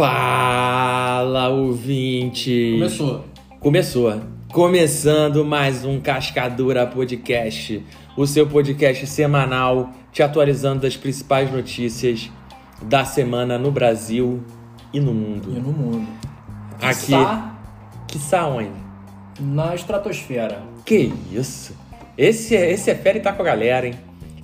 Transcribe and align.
Fala, 0.00 1.48
ouvinte! 1.48 2.72
Começou. 2.74 3.24
Começou. 3.60 4.20
Começando 4.52 5.44
mais 5.44 5.84
um 5.84 6.00
Cascadura 6.00 6.86
Podcast, 6.86 7.84
o 8.16 8.26
seu 8.26 8.46
podcast 8.46 9.06
semanal 9.06 9.90
te 10.12 10.22
atualizando 10.22 10.80
das 10.82 10.96
principais 10.96 11.52
notícias 11.52 12.30
da 12.82 13.04
semana 13.04 13.58
no 13.58 13.70
Brasil 13.70 14.42
e 14.92 14.98
no 14.98 15.14
mundo. 15.14 15.50
E 15.56 15.60
no 15.60 15.70
mundo. 15.72 16.08
Aqui. 16.82 17.12
Está 17.14 17.56
Quiçá 18.08 18.46
onde? 18.46 18.70
na 19.38 19.74
estratosfera. 19.74 20.62
Que 20.84 21.12
isso? 21.32 21.76
Esse, 22.18 22.56
é- 22.56 22.72
esse 22.72 22.90
é 22.90 22.94
fera 22.94 23.18
e 23.18 23.20
tá 23.20 23.32
com 23.32 23.42
a 23.42 23.44
galera, 23.46 23.86
hein? 23.86 23.94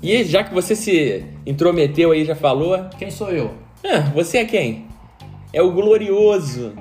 E 0.06 0.22
já 0.22 0.44
que 0.44 0.54
você 0.54 0.76
se 0.76 1.26
intrometeu 1.44 2.12
aí, 2.12 2.24
já 2.24 2.36
falou, 2.36 2.78
Quem 2.96 3.10
sou 3.10 3.28
eu? 3.28 3.50
ah, 3.84 4.08
você 4.14 4.38
é 4.38 4.44
quem? 4.44 4.86
É 5.52 5.60
o 5.60 5.72
glorioso. 5.72 6.74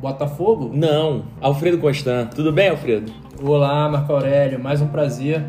Botafogo? 0.00 0.70
Não, 0.72 1.24
Alfredo 1.40 1.78
Constant. 1.78 2.32
Tudo 2.32 2.52
bem, 2.52 2.68
Alfredo? 2.68 3.12
Olá, 3.42 3.88
Marco 3.88 4.12
Aurélio. 4.12 4.62
Mais 4.62 4.80
um 4.80 4.86
prazer 4.86 5.44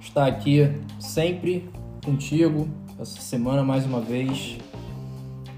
estar 0.00 0.26
aqui 0.26 0.68
sempre 0.98 1.70
contigo 2.04 2.66
essa 2.98 3.20
semana 3.20 3.62
mais 3.62 3.86
uma 3.86 4.00
vez. 4.00 4.58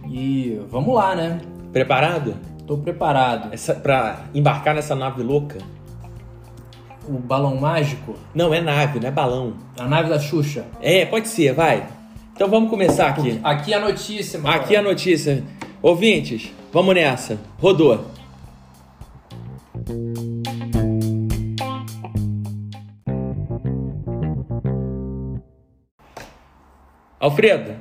E 0.07 0.60
vamos 0.68 0.95
lá, 0.95 1.15
né? 1.16 1.41
Preparado? 1.73 2.37
Tô 2.66 2.77
preparado. 2.77 3.55
Essa, 3.55 3.73
pra 3.74 4.27
embarcar 4.34 4.74
nessa 4.74 4.95
nave 4.95 5.23
louca? 5.23 5.57
O 7.09 7.19
balão 7.19 7.57
mágico, 7.57 8.15
Não, 8.35 8.53
é 8.53 8.61
nave, 8.61 9.01
não 9.01 9.09
é 9.09 9.11
balão. 9.11 9.55
a 9.79 9.87
nave 9.89 10.09
da 10.11 10.19
Xuxa. 10.19 10.66
É, 10.80 11.07
pode 11.07 11.29
ser, 11.29 11.55
vai. 11.55 11.87
Então 12.35 12.49
vamos 12.49 12.69
começar 12.71 13.09
aqui. 13.09 13.41
Aqui 13.43 13.73
a 13.74 13.80
notícia, 13.80 14.38
Marco 14.38 14.65
Aqui 14.65 14.77
a 14.77 14.79
Aurélio. 14.79 14.91
notícia. 14.96 15.43
Ouvintes, 15.82 16.52
vamos 16.73 16.95
nessa. 16.95 17.38
Rodou. 17.60 18.05
Alfredo, 27.19 27.75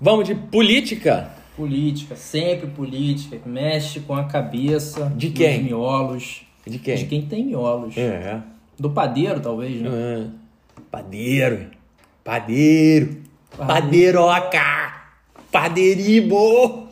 vamos 0.00 0.26
de 0.26 0.34
política? 0.34 1.30
Política, 1.56 2.16
sempre 2.16 2.66
política, 2.68 3.38
mexe 3.46 4.00
com 4.00 4.14
a 4.14 4.24
cabeça 4.24 5.12
De 5.16 5.28
dos 5.28 5.38
quem? 5.38 5.62
miolos. 5.64 6.42
De 6.66 6.78
quem? 6.78 6.96
De 6.96 7.06
quem 7.06 7.22
tem 7.26 7.44
miolos. 7.44 7.96
É. 7.96 8.40
Do 8.78 8.90
padeiro, 8.90 9.40
talvez, 9.40 9.80
né? 9.80 9.90
Ah, 9.90 10.30
Padeiro. 10.90 11.70
Padeiro. 12.22 13.16
Padeiroca. 13.56 14.94
Padeiribo. 15.52 16.88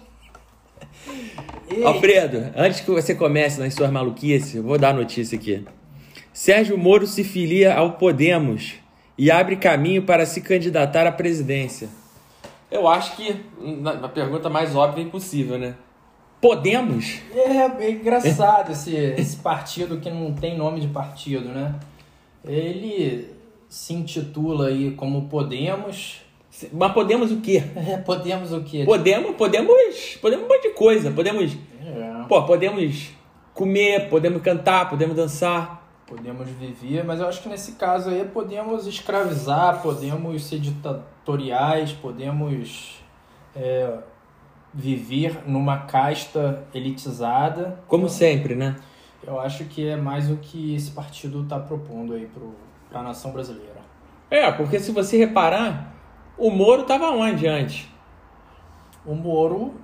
Ei, 1.69 1.85
Alfredo, 1.85 2.53
antes 2.55 2.81
que 2.81 2.91
você 2.91 3.15
comece 3.15 3.59
nas 3.61 3.75
suas 3.75 3.91
maluquices, 3.91 4.55
eu 4.55 4.63
vou 4.63 4.79
dar 4.79 4.91
a 4.91 4.93
notícia 4.93 5.37
aqui. 5.37 5.65
Sérgio 6.33 6.77
Moro 6.77 7.07
se 7.07 7.25
filia 7.25 7.75
ao 7.75 7.93
Podemos 7.93 8.75
e 9.17 9.31
abre 9.31 9.57
caminho 9.57 10.03
para 10.03 10.27
se 10.27 10.41
candidatar 10.41 11.07
à 11.07 11.13
presidência. 11.13 11.89
Eu 12.71 12.89
acho 12.89 13.17
que 13.17 13.37
na, 13.61 13.95
na 13.95 14.09
pergunta 14.09 14.49
mais 14.49 14.75
óbvia 14.75 15.03
impossível, 15.03 15.59
né? 15.59 15.75
Podemos? 16.43 17.21
É 17.35 17.69
bem 17.69 17.95
engraçado 17.95 18.73
esse, 18.73 18.93
esse 18.97 19.37
partido 19.37 19.99
que 19.99 20.11
não 20.11 20.35
tem 20.35 20.59
nome 20.59 20.81
de 20.81 20.89
partido, 20.89 21.49
né? 21.51 21.77
Ele 22.45 23.33
se 23.69 23.95
intitula 23.95 24.67
aí 24.67 24.91
como 24.91 25.29
Podemos. 25.29 26.21
Mas 26.73 26.93
podemos 26.93 27.31
o 27.31 27.41
quê? 27.41 27.63
É, 27.77 27.97
Podemos 27.99 28.53
o 28.53 28.61
quê? 28.63 28.83
Podemos, 28.85 29.37
podemos, 29.37 30.19
podemos 30.21 30.45
um 30.45 30.49
monte 30.49 30.69
de 30.69 30.75
coisa. 30.75 31.13
Podemos, 31.13 31.57
É, 31.81 32.25
pô, 32.29 32.43
podemos 32.43 33.11
comer, 33.55 34.09
podemos 34.11 34.43
cantar, 34.43 34.91
podemos 34.91 35.15
dançar. 35.17 35.81
podemos 36.07 36.49
viver, 36.51 37.05
mas 37.05 37.21
eu 37.21 37.29
acho 37.29 37.41
que 37.41 37.49
nesse 37.49 37.73
caso 37.73 38.11
aí 38.11 38.25
podemos 38.25 38.87
escravizar, 38.87 39.81
podemos 39.81 40.45
ser 40.45 40.59
ditatoriais, 40.59 41.93
podemos 41.93 43.01
é, 43.57 43.97
viver 44.75 45.43
numa 45.47 45.79
casta 45.79 46.65
elitizada. 46.75 47.79
Como 47.87 48.09
sempre, 48.09 48.55
né? 48.55 48.77
Eu 49.25 49.41
acho 49.41 49.65
que 49.67 49.87
é 49.89 49.97
mais 49.97 50.31
o 50.31 50.37
que 50.37 50.75
esse 50.75 50.91
partido 50.91 51.43
está 51.43 51.59
propondo 51.59 52.15
aí 52.15 52.29
para 52.91 53.01
a 53.01 53.03
nação 53.03 53.31
brasileira. 53.33 53.81
É, 54.31 54.51
porque 54.51 54.81
se 54.81 54.91
você 54.93 55.17
reparar, 55.17 55.95
o 56.39 56.51
Moro 56.51 56.85
tava 56.85 57.11
onde 57.11 57.47
antes? 57.47 57.87
O 59.05 59.15
Moro, 59.15 59.75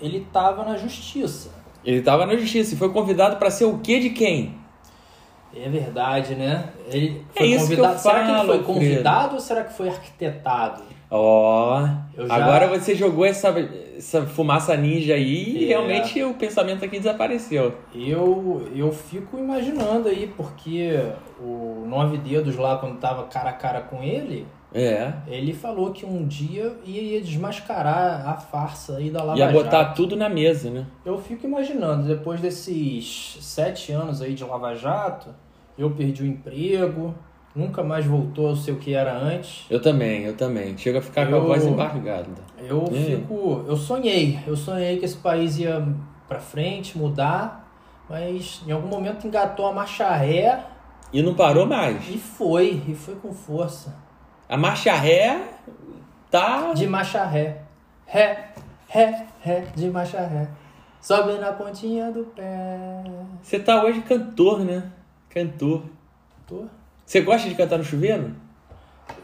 ele 0.00 0.26
tava 0.32 0.64
na 0.64 0.76
justiça. 0.76 1.50
Ele 1.84 2.00
tava 2.00 2.24
na 2.26 2.36
justiça 2.36 2.74
e 2.74 2.78
foi 2.78 2.90
convidado 2.92 3.36
para 3.36 3.50
ser 3.50 3.64
o 3.64 3.78
quê 3.78 3.98
de 4.00 4.10
quem? 4.10 4.56
É 5.54 5.68
verdade, 5.68 6.34
né? 6.34 6.70
Ele 6.86 7.24
É 7.34 7.38
foi 7.38 7.46
isso 7.48 7.68
que 7.68 7.76
convidado. 7.76 7.94
eu 7.94 7.98
será 7.98 8.14
que 8.24 8.28
ele 8.28 8.36
falo, 8.36 8.48
foi 8.48 8.62
convidado 8.62 9.34
ou 9.34 9.40
será 9.40 9.64
que 9.64 9.72
foi 9.74 9.88
arquitetado? 9.88 10.82
Ó, 11.10 11.88
Eu 12.16 12.26
já- 12.26 12.34
agora 12.34 12.66
você 12.68 12.94
jogou 12.94 13.24
essa, 13.24 13.48
essa 13.96 14.26
fumaça 14.26 14.76
ninja 14.76 15.14
aí 15.14 15.56
e 15.58 15.64
É. 15.64 15.68
realmente 15.68 16.22
o 16.22 16.34
pensamento 16.34 16.84
aqui 16.84 16.98
desapareceu. 16.98 17.74
Eu, 17.94 18.68
eu 18.74 18.92
fico 18.92 19.38
imaginando 19.38 20.08
aí, 20.08 20.30
porque 20.36 21.00
o 21.40 21.84
Nove 21.88 22.18
Dedos 22.18 22.56
lá, 22.56 22.76
quando 22.76 22.98
tava 22.98 23.24
cara 23.24 23.50
a 23.50 23.52
cara 23.54 23.80
com 23.80 24.02
ele, 24.02 24.46
É. 24.74 25.12
ele 25.26 25.54
falou 25.54 25.92
que 25.92 26.04
um 26.04 26.26
dia 26.26 26.76
ia 26.84 27.20
desmascarar 27.22 28.28
a 28.28 28.34
farsa 28.34 28.96
aí 28.98 29.08
da 29.08 29.22
Lava 29.22 29.38
Ia 29.38 29.48
botar 29.50 29.84
Jato. 29.84 29.94
tudo 29.96 30.14
na 30.14 30.28
mesa, 30.28 30.68
né? 30.70 30.84
Eu 31.06 31.18
fico 31.18 31.46
imaginando, 31.46 32.06
depois 32.06 32.38
desses 32.40 33.38
sete 33.40 33.92
anos 33.92 34.20
aí 34.20 34.34
de 34.34 34.44
Lava 34.44 34.74
Jato, 34.74 35.28
eu 35.78 35.90
perdi 35.90 36.22
o 36.22 36.26
emprego, 36.26 37.14
nunca 37.58 37.82
mais 37.82 38.06
voltou 38.06 38.50
a 38.52 38.56
ser 38.56 38.72
o 38.72 38.76
que 38.76 38.94
era 38.94 39.12
antes. 39.16 39.66
Eu 39.68 39.82
também, 39.82 40.22
eu 40.22 40.36
também. 40.36 40.76
Chega 40.78 41.00
a 41.00 41.02
ficar 41.02 41.26
com 41.26 41.34
a 41.34 41.38
Eu- 41.38 41.46
voz 41.46 41.66
embargada. 41.66 42.28
Eu 42.58 42.86
fico. 42.86 43.64
Eu 43.66 43.76
sonhei. 43.76 44.38
Eu 44.46 44.56
sonhei 44.56 44.98
que 44.98 45.04
esse 45.04 45.16
país 45.16 45.58
ia 45.58 45.86
pra 46.28 46.38
frente, 46.38 46.96
mudar, 46.96 47.68
mas 48.08 48.62
em 48.66 48.70
algum 48.72 48.88
momento 48.88 49.26
engatou 49.26 49.66
a 49.66 49.72
marcha 49.72 50.08
ré 50.14 50.64
E 51.12 51.22
não 51.22 51.34
parou 51.34 51.66
mais. 51.66 52.08
e 52.08 52.18
foi, 52.18 52.82
e 52.86 52.94
foi 52.94 53.14
com 53.16 53.32
força. 53.32 53.94
A 54.48 54.56
marcha 54.56 54.92
ré 54.94 55.40
tá. 56.30 56.72
De 56.74 56.86
marcha 56.86 57.24
ré. 57.24 57.62
Ré, 58.06 58.48
ré, 58.88 59.26
ré, 59.40 59.64
de 59.74 59.90
marcha 59.90 60.20
ré. 60.20 60.48
Sobe 61.00 61.32
na 61.38 61.52
pontinha 61.52 62.10
do 62.10 62.24
pé. 62.24 63.04
Você 63.42 63.58
tá 63.58 63.82
hoje 63.84 64.00
cantor, 64.02 64.60
né? 64.60 64.90
Cantor. 65.28 65.82
Tô. 66.46 66.64
Você 67.08 67.22
gosta 67.22 67.48
de 67.48 67.54
cantar 67.54 67.78
no 67.78 67.84
chuveiro? 67.84 68.34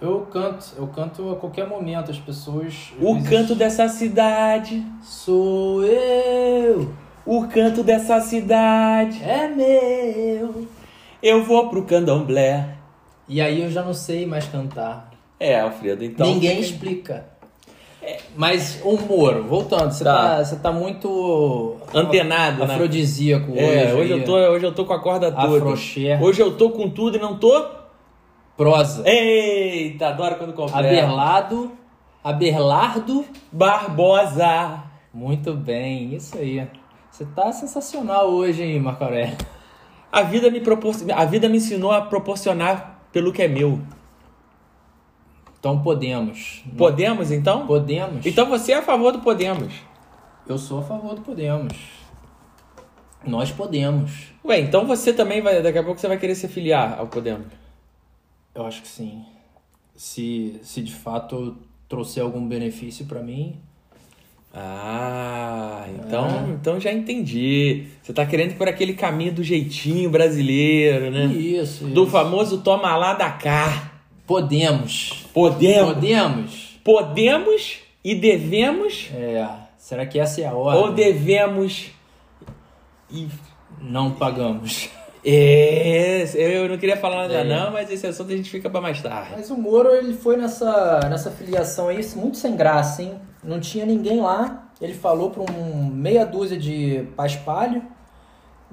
Eu 0.00 0.21
canto, 0.33 0.72
eu 0.78 0.87
canto 0.87 1.33
a 1.33 1.37
qualquer 1.37 1.69
momento, 1.69 2.11
as 2.11 2.19
pessoas. 2.19 2.95
O 2.99 3.12
vezes, 3.17 3.28
canto 3.28 3.55
dessa 3.55 3.87
cidade. 3.89 4.83
Sou 5.03 5.84
eu, 5.84 6.95
O 7.27 7.47
canto 7.47 7.83
dessa 7.83 8.22
cidade. 8.22 9.22
é 9.22 9.49
meu. 9.49 10.67
Eu 11.22 11.45
vou 11.45 11.69
pro 11.69 11.84
candomblé. 11.84 12.75
E 13.28 13.43
aí 13.43 13.61
eu 13.61 13.71
já 13.71 13.83
não 13.83 13.93
sei 13.93 14.25
mais 14.25 14.47
cantar. 14.47 15.11
É, 15.39 15.61
Alfredo, 15.61 16.03
então. 16.03 16.27
Ninguém 16.27 16.61
explica. 16.61 17.27
Mas 18.37 18.81
Moro, 19.09 19.44
voltando, 19.44 19.92
você 19.92 20.03
Tá. 20.04 20.37
tá, 20.38 20.44
você 20.44 20.56
tá 20.56 20.72
muito 20.72 21.76
Antenado, 21.94 22.65
né? 22.66 22.75
afrodisíaco 22.75 23.53
É, 23.56 23.92
hoje 23.94 24.12
aí. 24.12 24.19
eu, 24.20 24.25
tô, 24.25 24.32
hoje 24.37 24.66
eu 24.66 24.72
tô 24.72 24.84
com 24.84 24.92
a 24.92 24.98
corda 25.00 25.31
toda. 25.31 25.56
Afroxé. 25.56 26.19
Hoje 26.20 26.41
eu 26.42 26.56
tô 26.56 26.70
com 26.70 26.88
tudo 26.91 27.16
e 27.16 27.20
não 27.20 27.37
tô. 27.38 27.65
prosa. 28.56 29.03
Eita, 29.09 30.09
adoro 30.09 30.36
quando 30.36 30.53
completa. 30.53 30.78
Aberlado, 30.78 31.72
Aberlardo. 32.22 33.24
Barbosa. 33.53 34.83
Muito 35.12 35.53
bem, 35.54 36.15
isso 36.15 36.36
aí. 36.39 36.66
Você 37.10 37.24
tá 37.27 37.53
sensacional 37.53 38.28
hoje, 38.30 38.62
hein, 38.62 38.80
Marco 38.80 39.04
Aurélio? 39.04 39.36
A 40.10 40.22
vida 40.22 40.51
me 40.51 40.60
propor... 40.60 40.95
a 41.15 41.24
vida 41.24 41.48
me 41.48 41.59
ensinou 41.59 41.92
a 41.92 42.03
proporcionar 42.03 43.01
pelo 43.12 43.33
que 43.33 43.42
é 43.42 43.48
meu. 43.48 43.78
Então 45.65 45.81
podemos. 45.81 46.63
Podemos 46.77 47.31
então? 47.33 47.66
Podemos? 47.66 48.27
Então 48.27 48.45
você 48.51 48.72
é 48.72 48.75
a 48.77 48.83
favor 48.83 49.13
do 49.13 49.21
Podemos. 49.21 49.72
Eu 50.47 50.59
sou 50.59 50.81
a 50.81 50.83
favor 50.83 51.15
do 51.15 51.22
Podemos. 51.22 51.72
Nós 53.27 53.51
podemos. 53.51 54.11
Ué, 54.45 54.61
então 54.61 54.87
você 54.87 55.11
também 55.15 55.41
vai. 55.41 55.63
Daqui 55.63 55.78
a 55.78 55.83
pouco 55.83 55.99
você 55.99 56.07
vai 56.07 56.19
querer 56.19 56.34
se 56.34 56.49
filiar 56.49 56.99
ao 56.99 57.07
Podemos. 57.07 57.47
Eu 58.55 58.66
acho 58.66 58.83
que 58.83 58.89
sim. 58.89 59.25
Se, 59.97 60.61
se 60.63 60.83
de 60.83 60.93
fato 60.95 61.57
trouxer 61.89 62.22
algum 62.22 62.47
benefício 62.47 63.07
pra 63.07 63.22
mim, 63.22 63.57
Ah, 64.53 65.87
então, 65.99 66.27
É. 66.28 66.51
então 66.51 66.78
já 66.78 66.93
entendi. 66.93 67.87
Você 68.03 68.13
tá 68.13 68.27
querendo 68.27 68.55
por 68.59 68.69
aquele 68.69 68.93
caminho 68.93 69.33
do 69.33 69.43
jeitinho 69.43 70.11
brasileiro, 70.11 71.11
né? 71.11 71.25
isso, 71.25 71.87
Do 71.87 72.03
isso. 72.03 72.13
famoso 72.13 72.59
toma 72.61 72.95
lá 72.99 73.15
da 73.15 73.31
cá. 73.31 73.93
Podemos. 74.26 75.26
Podemos. 75.32 75.94
Podemos. 75.94 76.80
Podemos 76.84 77.78
e 78.03 78.15
devemos 78.15 79.10
É. 79.15 79.47
Será 79.78 80.06
que 80.06 80.18
essa 80.18 80.41
é 80.41 80.47
a 80.47 80.54
hora? 80.54 80.78
ou 80.78 80.92
devemos 80.92 81.91
e 83.10 83.28
Não 83.80 84.12
pagamos. 84.12 84.88
é, 85.24 86.24
eu 86.34 86.68
não 86.68 86.78
queria 86.78 86.97
falar 86.97 87.22
nada 87.22 87.34
É. 87.34 87.44
não, 87.44 87.71
mas 87.71 87.91
esse 87.91 88.06
assunto 88.06 88.32
a 88.32 88.36
gente 88.36 88.48
fica 88.50 88.71
pra 88.71 88.80
mais 88.80 89.00
tarde. 89.03 89.30
Mas 89.32 89.50
o 89.50 89.56
Moro, 89.56 89.91
ele 89.91 90.15
foi 90.15 90.36
nessa, 90.36 91.00
nessa 91.10 91.30
filiação 91.30 91.88
aí 91.88 92.00
muito 92.16 92.36
sem 92.38 92.56
graça, 92.56 93.03
hein? 93.03 93.15
Não 93.42 93.60
tinha 93.60 93.84
ninguém 93.84 94.20
lá. 94.20 94.70
Ele 94.80 94.94
falou 94.94 95.30
para 95.30 95.42
um 95.42 95.84
meia 95.86 96.24
dúzia 96.24 96.59
de 96.59 97.06
paspalho. 97.16 97.82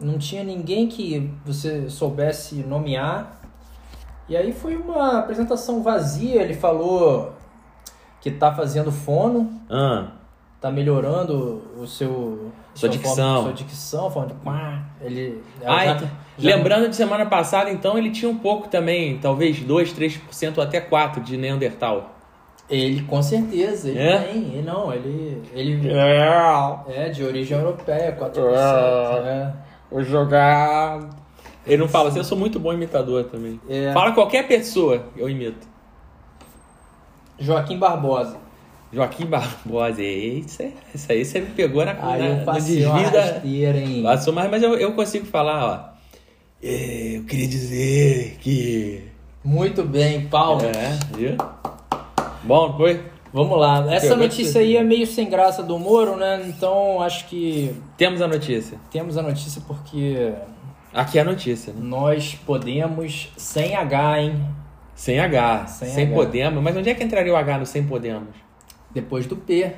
Não 0.01 0.18
tinha 0.18 0.44
ninguém 0.44 0.88
que 0.88 1.30
você 1.45 1.89
soubesse 1.89 2.56
nomear. 2.56 3.41
E 4.31 4.38
aí 4.38 4.54
foi 4.54 4.78
uma 4.78 5.19
apresentação 5.19 5.83
vazia. 5.83 6.42
Ele 6.42 6.54
falou 6.54 7.33
que 8.22 8.31
tá 8.31 8.54
fazendo 8.54 8.89
fono, 8.89 9.51
Ah, 9.69 10.07
tá 10.62 10.72
melhorando 10.72 11.62
o 11.78 11.86
seu... 11.86 12.50
Sua 12.74 12.88
dicção. 12.88 13.16
Forma, 13.16 13.42
sua 13.44 13.54
dicção, 13.54 14.10
falando 14.10 14.33
de. 14.36 14.81
Ele... 15.01 15.44
Ah, 15.66 15.83
já- 15.86 15.98
já- 15.98 16.56
lembrando 16.56 16.88
de 16.88 16.95
semana 16.95 17.25
passada, 17.25 17.69
então 17.69 17.98
ele 17.98 18.10
tinha 18.12 18.31
um 18.31 18.38
pouco 18.38 18.69
também, 18.69 19.18
talvez 19.18 19.60
2, 19.60 19.92
3% 19.94 20.57
ou 20.57 20.63
até 20.63 20.80
4 20.80 21.22
de 21.22 21.36
Neandertal. 21.36 22.12
Ele, 22.69 23.01
com 23.04 23.22
certeza. 23.22 23.89
Ele 23.89 24.00
É? 24.00 24.18
tem. 24.19 24.38
Ele, 24.54 24.62
não, 24.62 24.94
ele... 24.94 25.44
ele 25.54 25.89
É, 25.92 26.80
É, 26.88 27.10
de 27.10 27.22
origem 27.25 27.57
europeia, 27.57 28.16
4%. 28.18 28.38
Ah. 28.56 29.22
É. 29.28 29.54
vou 29.92 30.01
jogar. 30.01 31.00
Ele 31.66 31.78
não 31.78 31.88
fala 31.88 32.10
assim, 32.10 32.18
eu 32.18 32.24
sou 32.24 32.38
muito 32.38 32.60
bom 32.60 32.74
imitador 32.74 33.25
também. 33.25 33.60
É. 33.69 33.92
Fala 33.94 34.12
qualquer 34.13 34.48
pessoa, 34.48 35.06
eu 35.16 35.30
imito. 35.30 35.68
Joaquim 37.40 37.78
Barbosa. 37.78 38.38
Joaquim 38.94 39.25
Barbosa, 39.25 40.02
isso, 40.04 40.62
aí- 40.62 40.74
isso 40.94 41.12
aí 41.12 41.24
você 41.25 41.40
me 41.40 41.48
pegou 41.52 41.86
na, 41.86 41.94
na, 41.94 42.18
eu 42.19 42.46
passei 42.46 42.86
uma 42.86 43.00
rasteira, 43.00 43.78
hein? 43.78 44.04
Passou, 44.04 44.34
mas, 44.34 44.50
mas 44.52 44.62
eu, 44.63 44.75
eu 44.75 44.94
consigo 44.94 45.25
falar, 45.25 45.66
ó. 45.66 45.92
É, 46.63 47.18
eu 47.18 47.24
queria 47.24 47.48
dizer 47.48 48.38
que. 48.42 49.04
Muito 49.44 49.84
bem, 49.84 50.28
Paulo. 50.28 50.62
É, 50.66 51.00
viu? 51.18 51.36
Bom, 52.44 52.75
foi? 52.78 53.02
Vamos 53.34 53.57
lá. 53.57 53.78
Essa 53.92 54.10
Pegou 54.10 54.24
notícia 54.25 54.62
aí 54.62 54.75
é 54.75 54.84
meio 54.84 55.07
sem 55.07 55.30
graça 55.30 55.64
do 55.64 55.80
Moro, 55.80 56.18
né? 56.18 56.44
Então 56.48 57.02
acho 57.02 57.28
que 57.28 57.74
Temos 57.98 58.22
a 58.22 58.28
notícia. 58.28 58.78
temos 58.92 59.18
a 59.18 59.22
notícia 59.24 59.62
porque 59.66 60.34
Aqui 60.94 61.18
é 61.18 61.22
a 61.22 61.26
notícia, 61.26 61.72
né? 61.74 61.80
nós 61.84 62.36
podemos 62.46 63.32
sem 63.38 63.76
H, 63.76 64.22
hein? 64.22 64.46
Sem 64.94 65.20
H, 65.20 65.68
Sem 65.68 65.90
sem, 65.90 66.06
H. 66.08 66.14
Podemos. 66.16 66.62
Mas 66.64 66.76
onde 66.76 66.90
é 66.90 66.94
que 66.94 67.04
entraria 67.04 67.34
o 67.34 67.36
H 67.36 67.58
no 67.60 67.66
sem 67.66 67.84
Podemos? 67.86 68.36
Depois 68.92 69.26
do 69.26 69.36
P. 69.38 69.74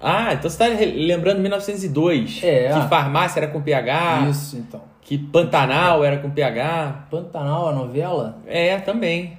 Ah, 0.00 0.32
então 0.32 0.48
você 0.48 0.58
tá 0.58 0.64
re- 0.66 0.86
lembrando 1.06 1.40
1902. 1.40 2.40
É. 2.42 2.68
Que 2.72 2.88
farmácia 2.88 3.40
era 3.40 3.48
com 3.48 3.60
PH. 3.60 4.28
Isso, 4.30 4.56
então. 4.58 4.82
Que 5.00 5.18
Pantanal 5.18 6.04
era 6.04 6.18
com 6.18 6.30
PH. 6.30 7.06
Pantanal, 7.10 7.68
a 7.68 7.72
novela? 7.72 8.38
É, 8.46 8.78
também. 8.78 9.38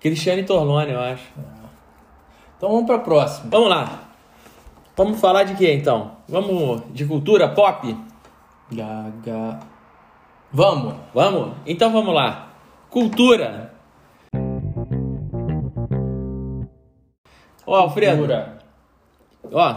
Cristiane 0.00 0.42
Torlone, 0.42 0.92
eu 0.92 1.00
acho. 1.00 1.22
Então 2.56 2.70
vamos 2.70 2.86
pra 2.86 2.98
próxima. 2.98 3.48
Vamos 3.50 3.68
lá. 3.68 4.00
Vamos 4.96 5.20
falar 5.20 5.44
de 5.44 5.54
quê 5.54 5.72
então? 5.74 6.12
Vamos 6.28 6.82
de 6.92 7.04
cultura 7.04 7.48
pop? 7.48 7.96
Gaga. 8.70 9.60
Vamos. 10.52 10.94
Vamos? 11.14 11.56
Então 11.64 11.90
vamos 11.90 12.14
lá. 12.14 12.54
Cultura. 12.90 13.72
Ó, 17.66 17.74
Alfredo. 17.74 18.18
Cultura. 18.18 18.58
Ó, 19.50 19.74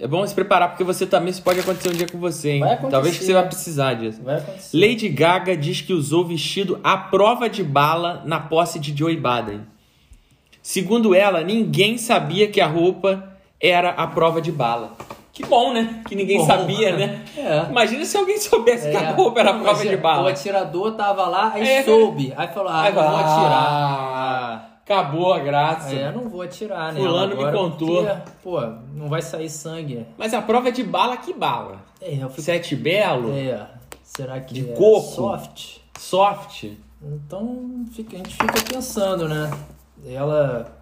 é 0.00 0.06
bom 0.06 0.24
se 0.26 0.34
preparar 0.34 0.68
porque 0.68 0.84
você 0.84 1.06
também 1.06 1.30
isso 1.30 1.42
pode 1.42 1.58
acontecer 1.58 1.88
um 1.88 1.92
dia 1.92 2.06
com 2.08 2.18
você, 2.18 2.52
hein? 2.52 2.60
Vai 2.60 2.74
acontecer. 2.74 2.90
Talvez 2.92 3.18
que 3.18 3.24
você 3.24 3.32
vai 3.32 3.46
precisar 3.46 3.94
disso. 3.94 4.22
Vai 4.22 4.36
acontecer. 4.36 4.76
Lady 4.78 5.08
Gaga 5.08 5.56
diz 5.56 5.80
que 5.80 5.92
usou 5.92 6.24
vestido 6.24 6.78
à 6.84 6.96
prova 6.96 7.50
de 7.50 7.64
bala 7.64 8.22
na 8.24 8.38
posse 8.38 8.78
de 8.78 8.96
Joe 8.96 9.16
Biden. 9.16 9.62
Segundo 10.62 11.14
ela, 11.14 11.42
ninguém 11.42 11.98
sabia 11.98 12.48
que 12.48 12.60
a 12.60 12.66
roupa 12.68 13.36
era 13.60 13.90
a 13.90 14.06
prova 14.06 14.40
de 14.40 14.52
bala. 14.52 14.96
Que 15.32 15.44
bom, 15.46 15.72
né? 15.72 16.02
Que 16.06 16.14
ninguém 16.14 16.38
Bom. 16.38 16.46
sabia, 16.46 16.94
né? 16.96 17.24
É. 17.36 17.64
Imagina 17.70 18.04
se 18.04 18.16
alguém 18.16 18.38
soubesse 18.38 18.90
que 18.90 18.96
a 18.96 19.12
roupa 19.12 19.40
era 19.40 19.54
prova 19.54 19.82
de 19.82 19.94
O 19.94 20.00
bala. 20.00 20.30
atirador 20.30 20.92
tava 20.94 21.26
lá, 21.26 21.52
aí 21.54 21.66
É. 21.66 21.82
soube. 21.82 22.32
Aí 22.36 22.48
falou, 22.48 22.70
ah, 22.70 22.82
Aí 22.82 22.92
não 22.92 23.02
vou 23.02 23.10
fala, 23.10 23.20
atirar. 23.20 23.66
"Ah, 23.66 24.68
Acabou 24.84 25.32
a 25.32 25.38
graça. 25.38 25.94
É, 25.94 26.10
não 26.12 26.28
vou 26.28 26.42
atirar, 26.42 26.92
né? 26.92 27.00
Fulano 27.00 27.36
me 27.36 27.50
contou. 27.52 28.04
porque, 28.04 28.20
pô, 28.42 28.60
não 28.94 29.08
vai 29.08 29.22
sair 29.22 29.48
sangue. 29.48 30.06
Mas 30.18 30.34
a 30.34 30.42
prova 30.42 30.68
é 30.68 30.70
de 30.72 30.82
bala, 30.82 31.16
que 31.16 31.32
bala? 31.32 31.76
É, 32.00 32.16
eu 32.20 32.28
fico... 32.28 32.42
Sete 32.42 32.74
Belo? 32.76 33.32
É, 33.32 33.64
será 34.02 34.38
que 34.40 34.52
De 34.52 34.70
é 34.70 34.74
coco. 34.74 35.00
soft? 35.14 35.76
Soft? 35.98 36.64
Então 37.00 37.84
fica- 37.92 38.16
a 38.16 38.18
gente 38.18 38.34
fica 38.34 38.60
pensando, 38.68 39.28
né? 39.28 39.50
Ela... 40.06 40.76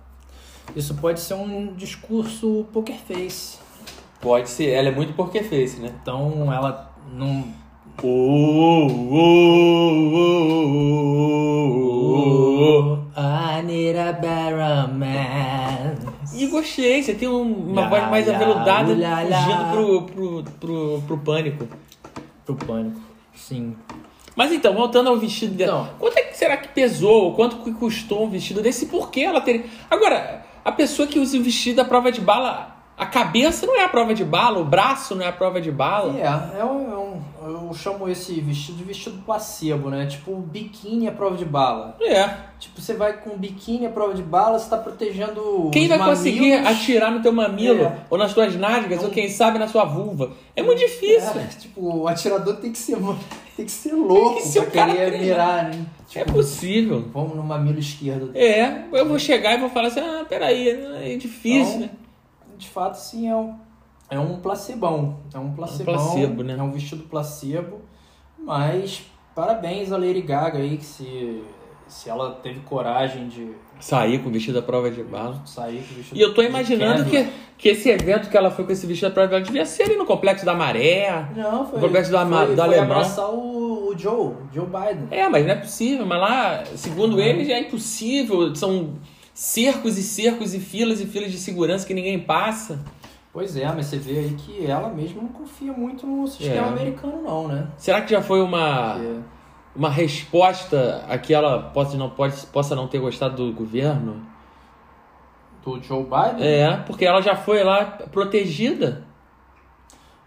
Isso 0.75 0.95
pode 0.95 1.21
ser 1.21 1.35
um 1.35 1.75
discurso 1.75 2.67
poker 2.73 2.97
face. 2.97 3.59
Pode 4.21 4.51
ser. 4.51 4.71
Ela 4.71 4.89
é 4.89 4.93
muito 4.93 5.13
porque 5.15 5.43
fez, 5.43 5.79
né? 5.79 5.91
Então 6.03 6.53
ela 6.53 6.91
não... 7.13 7.45
Oh, 8.03 8.87
oh, 11.93 12.99
oh, 13.17 13.21
I 13.21 13.63
need 13.63 13.99
a 13.99 14.13
better 14.13 14.89
man. 14.93 15.95
E 16.35 16.47
gostei, 16.47 17.03
você 17.03 17.15
tem 17.15 17.29
um- 17.29 17.71
uma 17.71 17.89
voz 17.89 18.09
mais 18.11 18.27
lá, 18.27 18.37
aveludada 18.37 18.97
lá, 18.97 19.23
lá. 19.23 19.43
fugindo 19.43 19.65
pro, 19.73 20.03
pro, 20.03 20.43
pro, 20.61 21.03
pro 21.07 21.19
pânico. 21.19 21.69
Pro 22.47 22.55
pânico. 22.55 23.01
Sim. 23.35 23.77
Mas 24.35 24.53
então, 24.53 24.73
voltando 24.75 25.09
ao 25.11 25.19
vestido 25.19 25.55
dela. 25.55 25.83
Então. 25.89 25.99
Quanto 25.99 26.17
é 26.19 26.23
que 26.23 26.39
será 26.39 26.57
que 26.57 26.69
pesou? 26.69 27.35
Quanto 27.35 27.57
que 27.59 27.73
custou 27.73 28.25
um 28.25 28.31
vestido 28.31 28.63
desse? 28.63 28.85
E 28.85 28.89
por 28.89 29.11
que 29.11 29.23
ela 29.23 29.41
teria. 29.41 29.65
Agora, 29.91 30.47
a 30.65 30.73
pessoa 30.73 31.07
que 31.07 31.19
usa 31.19 31.37
o 31.37 31.43
vestido 31.43 31.81
à 31.81 31.85
prova 31.85 32.11
de 32.11 32.21
bala, 32.21 32.70
a 33.01 33.07
cabeça 33.07 33.67
não 33.67 33.77
é 33.77 33.85
a 33.85 33.89
prova 33.89 34.13
de 34.15 34.25
bala, 34.25 34.59
o 34.61 34.65
braço 34.65 35.15
não 35.15 35.25
é 35.25 35.29
a 35.29 35.33
prova 35.33 35.61
de 35.61 35.71
bala. 35.73 36.17
É, 36.19 36.61
é 36.61 36.65
um, 36.65 36.93
é 36.93 36.97
um- 36.97 37.21
eu 37.43 37.73
chamo 37.75 38.09
esse 38.09 38.39
vestido 38.41 38.77
de 38.79 38.85
vestido 38.85 39.23
placebo, 39.25 39.89
né? 39.89 40.05
Tipo, 40.07 40.37
biquíni 40.37 41.09
à 41.09 41.13
prova 41.13 41.37
de 41.37 41.45
bala. 41.45 41.97
É. 42.01 42.29
Tipo, 42.59 42.81
você 42.81 42.93
vai 42.93 43.15
com 43.15 43.37
biquíni 43.39 43.87
à 43.87 43.91
prova 43.91 44.13
de 44.13 44.23
bala, 44.23 44.59
você 44.59 44.69
tá 44.69 44.77
protegendo 44.77 45.71
Quem 45.73 45.89
vai 45.89 45.97
mamilos. 45.97 46.19
conseguir 46.19 46.53
atirar 46.55 47.11
no 47.11 47.23
teu 47.23 47.33
mamilo, 47.33 47.85
É. 47.85 47.97
ou 48.11 48.19
nas 48.19 48.35
tuas 48.35 48.55
nádegas, 48.57 49.03
ou 49.03 49.09
quem 49.11 49.29
sabe 49.31 49.59
na 49.59 49.67
sua 49.67 49.85
vulva? 49.87 50.33
É 50.55 50.63
muito 50.63 50.79
difícil. 50.81 51.41
É, 51.41 51.47
tipo, 51.59 51.81
o 52.03 52.07
atirador 52.09 52.57
tem 52.57 52.71
que 52.71 52.79
ser, 52.79 52.99
tem 53.57 53.65
que 53.65 53.71
ser 53.73 53.95
louco 53.95 54.35
Tem 54.35 54.43
que 54.43 54.49
ser 54.49 54.61
pra 54.61 54.69
um 54.69 54.73
cara 54.73 54.93
querer 54.93 55.11
treinado. 55.13 55.25
mirar, 55.25 55.65
né? 55.71 55.87
É 56.15 56.19
Tipo, 56.21 56.33
possível. 56.33 57.05
vamos 57.15 57.35
no 57.37 57.43
mamilo 57.43 57.79
esquerdo. 57.79 58.33
É, 58.35 58.83
eu 58.93 59.07
vou 59.09 59.19
chegar 59.19 59.55
e 59.55 59.59
vou 59.59 59.71
falar 59.71 59.89
assim, 59.89 60.01
ah, 60.01 60.27
peraí, 60.29 60.69
é 60.69 61.17
difícil, 61.17 61.77
Então, 61.77 61.81
né? 61.87 61.91
De 62.61 62.69
fato, 62.69 62.95
sim, 62.95 63.29
é 63.29 63.35
um, 63.35 63.55
é 64.11 64.19
um 64.21 64.37
placebão. 64.41 65.17
É 65.35 65.39
um 65.39 65.53
placebão. 65.53 65.95
placebo, 65.95 66.43
né? 66.43 66.57
É 66.59 66.63
um 66.63 66.71
vestido 66.71 67.05
placebo. 67.05 67.81
Mas 68.39 69.03
parabéns 69.35 69.91
a 69.93 69.97
Lady 69.97 70.21
Gaga 70.23 70.59
aí, 70.59 70.77
que 70.77 70.85
se, 70.85 71.43
se 71.89 72.09
ela 72.09 72.33
teve 72.43 72.61
coragem 72.61 73.29
de 73.29 73.53
Sair 73.79 74.19
com 74.23 74.29
o 74.29 74.33
vestido 74.33 74.59
à 74.59 74.63
prova 74.63 74.91
de 74.91 75.03
bala. 75.03 75.41
sair 75.47 75.79
com 75.83 75.95
o 75.95 75.97
vestido 75.97 76.17
E 76.19 76.21
eu 76.21 76.35
tô 76.35 76.43
imaginando 76.43 77.07
que, 77.07 77.27
que 77.57 77.71
esse 77.71 77.89
evento 77.89 78.29
que 78.29 78.37
ela 78.37 78.51
foi 78.51 78.67
com 78.67 78.73
esse 78.73 78.87
vestido 78.87 79.09
à 79.09 79.11
prova 79.11 79.29
de 79.29 79.33
bala 79.33 79.45
devia 79.45 79.65
ser 79.65 79.85
ali 79.85 79.97
no 79.97 80.05
Complexo 80.05 80.45
da 80.45 80.53
Maré. 80.55 81.27
Não, 81.35 81.67
foi, 81.67 81.79
O 81.79 81.83
complexo 81.83 82.11
do 82.11 82.19
ama- 82.19 82.45
foi, 82.45 82.55
do 82.55 82.57
foi 82.57 82.65
alemão. 82.65 82.97
abraçar 82.99 83.31
o, 83.31 83.89
o 83.91 83.99
Joe, 83.99 84.35
Joe 84.53 84.67
Biden. 84.67 85.09
É, 85.11 85.27
mas 85.31 85.47
não 85.47 85.53
é 85.53 85.57
possível. 85.57 86.05
Mas 86.05 86.21
lá, 86.21 86.63
segundo 86.77 87.19
eles, 87.21 87.49
é 87.49 87.59
impossível. 87.61 88.55
São 88.55 88.97
cercos 89.41 89.97
e 89.97 90.03
cercos 90.03 90.53
e 90.53 90.61
filas 90.61 91.01
e 91.01 91.07
filas 91.07 91.33
de 91.33 91.39
segurança 91.39 91.87
que 91.87 91.95
ninguém 91.95 92.21
passa. 92.21 92.79
Pois 93.33 93.57
é, 93.57 93.65
mas 93.73 93.87
você 93.87 93.97
vê 93.97 94.19
aí 94.19 94.35
que 94.35 94.67
ela 94.67 94.91
mesma 94.91 95.23
não 95.23 95.31
confia 95.31 95.73
muito 95.73 96.07
no 96.07 96.27
sistema 96.29 96.67
É. 96.67 96.69
americano, 96.69 97.23
não, 97.23 97.49
né? 97.49 97.69
Será 97.79 98.03
que 98.03 98.11
já 98.11 98.21
foi 98.21 98.43
uma, 98.43 98.97
Porque- 98.97 99.21
uma 99.77 99.89
resposta 99.89 101.07
a 101.09 101.17
que 101.17 101.33
ela 101.33 101.63
possa 101.73 101.97
não, 101.97 102.11
pode, 102.11 102.37
possa 102.49 102.77
não 102.77 102.87
ter 102.87 102.99
gostado 102.99 103.37
do 103.47 103.51
governo? 103.55 104.21
Do 105.65 105.83
Joe 105.83 106.03
Biden? 106.05 106.47
É, 106.47 106.77
porque 106.87 107.07
ela 107.07 107.23
já 107.23 107.35
foi 107.35 107.65
lá 107.65 107.85
protegida. 108.13 109.05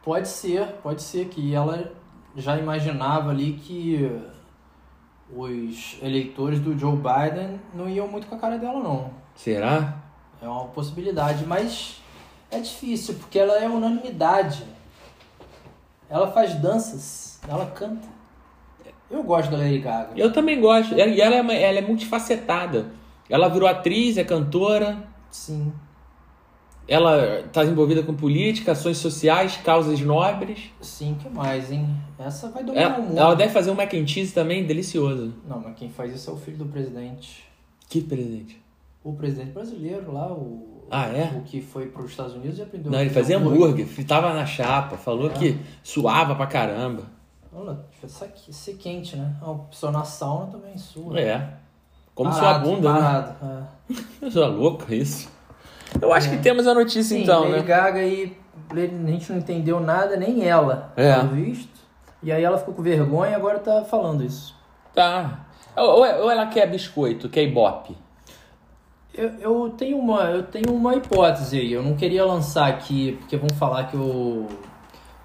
Pode 0.03 0.27
ser, 0.27 0.65
pode 0.82 1.03
ser 1.03 1.25
que 1.25 1.53
ela 1.53 1.91
já 2.36 2.58
imaginava 2.58 3.29
ali 3.29 3.53
que 3.53 4.10
os 5.36 5.98
eleitores 6.02 6.60
do 6.60 6.78
Joe 6.78 6.96
Biden 6.96 7.60
não 7.74 7.90
iam 7.90 8.08
muito 8.08 8.28
com 8.28 8.36
a 8.36 8.38
cara 8.38 8.58
dela, 8.58 8.80
não. 8.80 9.12
Será? 9.36 9.98
É 10.42 10.48
uma 10.48 10.66
possibilidade, 10.66 11.46
mas 11.46 12.02
é 12.52 12.60
difícil, 12.60 13.16
porque 13.16 13.40
ela 13.40 13.58
é 13.58 13.68
unanimidade. 13.68 14.63
Ela 16.10 16.32
faz 16.32 16.54
danças, 16.56 17.40
ela 17.48 17.66
canta. 17.68 18.08
Eu 19.10 19.24
gosto 19.24 19.52
da 19.52 19.58
Lady 19.58 19.80
Gaga. 19.80 20.12
Eu 20.16 20.34
também 20.34 20.60
gosto. 20.60 20.96
E 20.96 21.22
ela 21.22 21.36
é, 21.36 21.63
ela 21.63 21.80
é 21.80 21.82
multifacetada. 21.82 22.92
Ela 23.30 23.48
virou 23.48 23.68
atriz, 23.68 24.18
é 24.18 24.24
cantora. 24.24 24.98
Sim. 25.30 25.72
Ela 26.88 27.40
está 27.40 27.63
envolvida 27.63 28.04
com 28.04 28.13
política, 28.13 28.74
ações 28.74 28.98
sociais, 28.98 29.56
causas 29.58 30.02
nobres. 30.02 30.70
Sim, 30.82 31.16
que 31.22 31.30
mais, 31.30 31.72
hein? 31.72 31.88
Essa 32.20 32.50
vai 32.50 32.63
dominar 32.63 32.82
Ela, 32.86 32.98
o 33.00 33.02
mundo. 33.04 33.18
ela 33.18 33.36
deve 33.36 33.54
fazer 33.54 33.72
um 33.72 33.75
mac 33.75 33.94
and 33.94 34.06
cheese 34.06 34.34
também 34.34 34.66
delicioso. 34.66 35.34
Não, 35.48 35.60
mas 35.62 35.75
quem 35.78 35.90
faz 35.90 36.13
isso 36.13 36.30
é 36.30 36.34
o 36.34 36.38
filho 36.38 36.58
do 36.58 36.66
presidente. 36.66 37.46
Que 37.90 38.02
presente. 38.02 38.62
O 39.04 39.13
presidente 39.13 39.52
brasileiro 39.52 40.12
lá, 40.12 40.32
o. 40.32 40.84
Ah, 40.92 41.08
é? 41.08 41.32
O 41.38 41.42
que 41.44 41.62
foi 41.62 41.88
para 41.88 42.04
os 42.04 42.12
Estados 42.12 42.36
Unidos 42.36 42.60
e 42.60 42.62
aprendeu 42.62 42.92
Não, 42.92 43.00
a 43.00 43.02
ele 43.02 43.10
fazia 43.10 43.38
hambúrguer, 43.38 43.88
fritava 43.88 44.34
na 44.34 44.46
chapa, 44.46 44.98
falou 44.98 45.28
É. 45.28 45.34
que 45.34 45.58
suava 45.82 46.36
pra 46.36 46.46
caramba. 46.48 47.04
Olha, 47.52 47.80
isso 48.04 48.24
aqui, 48.25 48.54
ser 48.54 48.74
quente, 48.75 49.16
né? 49.16 49.36
Ah, 49.42 49.52
Uma 49.52 49.63
pessoa 49.66 49.92
na 49.92 50.04
sauna 50.04 50.48
também 50.48 50.78
sua. 50.78 51.20
É. 51.20 51.54
Como 52.13 52.32
sua 52.32 52.42
Parado, 52.42 52.70
bunda, 52.70 52.94
né? 52.94 53.00
parado, 53.00 53.36
é. 53.90 53.94
Coisa 54.20 54.48
louca 54.48 54.94
isso. 54.94 55.32
Eu 56.02 56.14
acho 56.14 56.30
que 56.30 56.38
temos 56.38 56.68
a 56.68 56.74
notícia 56.74 57.04
Sim, 57.18 57.24
então, 57.24 57.42
Lady 57.44 57.54
né? 57.54 57.62
Gaga 57.62 58.00
aí, 58.00 58.38
a 58.72 58.76
gente 59.12 59.32
não 59.32 59.40
entendeu 59.40 59.80
nada, 59.80 60.16
nem 60.18 60.44
ela, 60.48 60.92
É. 60.96 61.16
pelo 61.16 61.30
visto. 61.30 61.70
E 62.22 62.32
aí 62.32 62.44
ela 62.44 62.58
ficou 62.58 62.74
com 62.74 62.82
vergonha 62.82 63.32
e 63.32 63.36
agora 63.36 63.60
tá 63.60 63.84
falando 63.84 64.24
isso. 64.24 64.56
Tá. 64.94 65.40
Ou, 65.76 66.00
ou 66.02 66.32
ela 66.32 66.46
quer 66.48 66.68
biscoito, 66.70 67.28
quer 67.30 67.44
ibope. 67.44 67.98
Eu, 69.14 69.30
eu, 69.40 69.70
tenho 69.78 69.98
uma, 69.98 70.22
eu 70.24 70.44
tenho 70.44 70.74
uma 70.74 70.96
hipótese 70.96 71.60
aí, 71.60 71.72
eu 71.72 71.84
não 71.84 71.96
queria 71.96 72.26
lançar 72.26 72.68
aqui, 72.68 73.18
porque 73.20 73.38
vão 73.38 73.50
falar 73.50 73.84
que 73.86 73.96
eu, 73.96 74.48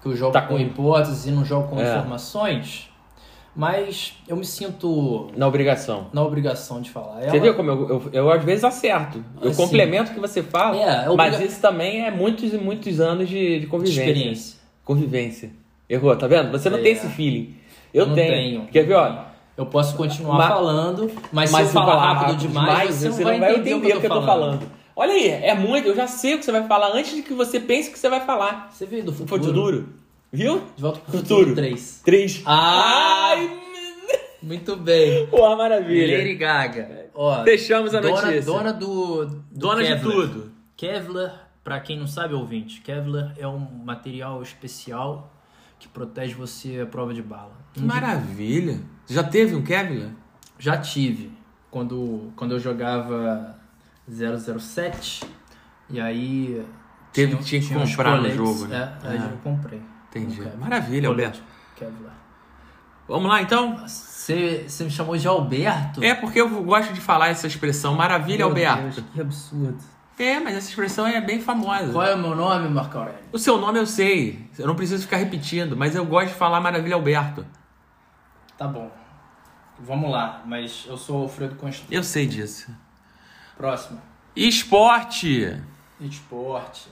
que 0.01 0.07
eu 0.09 0.15
jogo 0.15 0.31
Tá 0.31 0.41
com 0.43 0.55
com- 0.55 0.59
hipóteses 0.59 1.25
e 1.25 1.31
não 1.31 1.43
jogo 1.43 1.69
com 1.69 1.79
É. 1.79 1.89
informações, 1.97 2.88
mas 3.55 4.13
eu 4.27 4.35
me 4.37 4.45
sinto 4.45 5.27
Na 5.35 5.47
obrigação. 5.47 6.07
na 6.13 6.23
obrigação 6.23 6.81
de 6.81 6.89
falar. 6.89 7.19
Você 7.21 7.27
Ela- 7.29 7.39
viu 7.39 7.53
como 7.55 7.69
eu, 7.71 7.89
eu, 7.89 8.09
eu 8.13 8.31
às 8.31 8.43
vezes 8.43 8.63
acerto. 8.63 9.23
Eu 9.41 9.51
Assim. 9.51 9.61
complemento 9.61 10.11
o 10.11 10.13
que 10.13 10.19
você 10.19 10.41
fala, 10.41 10.77
É, 10.77 10.81
é 10.81 11.09
mas 11.15 11.33
obriga- 11.33 11.43
isso 11.51 11.61
também 11.61 12.05
é 12.05 12.11
muitos 12.11 12.53
e 12.53 12.57
muitos 12.57 12.99
anos 12.99 13.27
de, 13.27 13.35
de 13.55 13.59
de 13.61 13.67
convivência. 13.67 14.01
experiência. 14.01 14.59
Convivência. 14.85 15.51
Errou, 15.89 16.15
tá 16.15 16.27
vendo? 16.27 16.51
Você 16.51 16.69
não 16.69 16.77
É. 16.77 16.81
tem 16.81 16.91
esse 16.93 17.07
feeling. 17.09 17.55
Eu, 17.93 18.05
não 18.07 18.15
tenho. 18.15 18.67
Quer 18.67 18.83
ver, 18.85 18.93
ó? 18.93 19.23
Eu 19.57 19.65
posso 19.65 19.95
continuar 19.97 20.37
Ma- 20.37 20.47
falando, 20.47 21.11
mas, 21.33 21.51
Mas 21.51 21.67
se 21.67 21.75
eu 21.75 21.81
falar 21.81 22.13
rápido, 22.13 22.37
demais, 22.37 22.95
você, 22.95 23.09
não 23.23 23.39
vai 23.39 23.55
entender, 23.55 23.93
o 23.95 23.99
que 23.99 24.05
eu 24.05 24.09
tô 24.09 24.21
falando. 24.21 24.61
Olha 24.95 25.11
aí, 25.13 25.27
é 25.27 25.53
muito, 25.55 25.87
eu 25.87 25.95
já 25.95 26.07
sei 26.07 26.35
o 26.35 26.39
que 26.39 26.45
você 26.45 26.51
vai 26.51 26.65
falar 26.67 26.91
antes 26.93 27.15
de 27.15 27.21
que 27.23 27.33
você 27.33 27.59
pense 27.59 27.89
que 27.89 27.97
você 27.99 28.09
vai 28.09 28.21
falar. 28.21 28.69
Você 28.71 28.85
veio 28.85 29.03
do 29.03 29.11
futuro. 29.11 29.43
futuro. 29.43 29.89
Viu? 30.31 30.61
De 30.75 30.81
volta 30.81 30.99
pro 30.99 31.11
Futuro. 31.17 31.39
futuro 31.39 31.55
3. 31.55 32.01
Três. 32.05 32.41
Ah! 32.45 33.29
Ai, 33.33 33.59
Muito 34.41 34.75
bem. 34.77 35.27
Pô, 35.27 35.55
maravilha. 35.55 36.17
Lady 36.17 36.35
Gaga. 36.35 37.07
Ó, 37.13 37.43
Fechamos 37.43 37.93
a 37.95 37.99
dona, 37.99 38.21
notícia. 38.21 38.41
Dona 38.43 38.71
do, 38.73 39.25
do 39.25 39.43
Dona 39.51 39.81
de 39.83 39.89
Kevlar. 39.89 40.11
tudo. 40.13 40.51
Kevlar, 40.77 41.49
pra 41.63 41.79
quem 41.79 41.99
não 41.99 42.07
sabe, 42.07 42.33
ouvinte, 42.33 42.79
Kevlar 42.81 43.33
é 43.37 43.47
um 43.47 43.59
material 43.59 44.41
especial 44.41 45.33
que 45.77 45.87
protege 45.87 46.33
você 46.35 46.79
à 46.81 46.85
prova 46.85 47.13
de 47.13 47.21
bala. 47.21 47.57
Que 47.73 47.81
maravilha. 47.81 48.79
Já 49.07 49.23
teve 49.23 49.55
um 49.55 49.63
Kevlar? 49.63 50.11
Já 50.57 50.77
tive. 50.77 51.31
Quando, 51.71 52.31
quando 52.35 52.51
eu 52.53 52.59
jogava 52.59 53.55
007, 54.07 55.23
e 55.89 55.99
aí... 55.99 56.63
Teve- 57.11 57.35
tinha 57.37 57.61
que 57.61 57.75
uns 57.75 57.91
comprar 57.91 58.21
no 58.21 58.29
jogo, 58.31 58.65
né? 58.67 58.93
É, 59.03 59.07
aí 59.09 59.17
Ah. 59.17 59.29
eu 59.31 59.37
comprei. 59.39 59.81
Entendi. 60.09 60.37
Kevlar. 60.37 60.57
Maravilha, 60.57 61.09
Alberto. 61.09 61.41
Kevlar. 61.75 62.13
Vamos 63.07 63.27
lá, 63.29 63.41
então? 63.41 63.75
Você, 63.87 64.65
você 64.67 64.83
me 64.83 64.91
chamou 64.91 65.17
de 65.17 65.27
Alberto? 65.27 66.03
É 66.03 66.13
porque 66.13 66.39
eu 66.39 66.63
gosto 66.63 66.93
de 66.93 67.01
falar 67.01 67.29
essa 67.29 67.47
expressão. 67.47 67.95
Maravilha, 67.95 68.39
Meu 68.39 68.47
Alberto. 68.49 68.81
Deus, 68.83 69.03
que 69.13 69.21
absurdo. 69.21 69.77
É, 70.19 70.39
mas 70.39 70.55
essa 70.55 70.69
expressão 70.69 71.07
é 71.07 71.21
bem 71.21 71.39
famosa. 71.41 71.93
Qual 71.93 72.05
é 72.05 72.13
o 72.13 72.17
meu 72.17 72.35
nome, 72.35 72.67
Marco 72.67 72.97
Aurélio? 72.97 73.19
O 73.31 73.39
seu 73.39 73.57
nome 73.57 73.79
eu 73.79 73.85
sei. 73.85 74.49
Eu 74.59 74.67
não 74.67 74.75
preciso 74.75 75.03
ficar 75.03 75.17
repetindo, 75.17 75.77
mas 75.77 75.95
eu 75.95 76.05
gosto 76.05 76.27
de 76.27 76.33
falar 76.33 76.59
Maravilha, 76.59 76.95
Alberto. 76.95 77.45
Tá 78.57 78.67
bom. 78.67 78.91
Vamos 79.79 80.11
lá, 80.11 80.43
mas 80.45 80.85
eu 80.89 80.97
sou 80.97 81.19
o 81.19 81.23
Alfredo 81.23 81.55
Constantino. 81.55 81.97
Eu 81.97 82.03
sei 82.03 82.27
disso. 82.27 82.69
Próximo. 83.55 84.01
Esporte. 84.35 85.57
Esporte. 86.01 86.89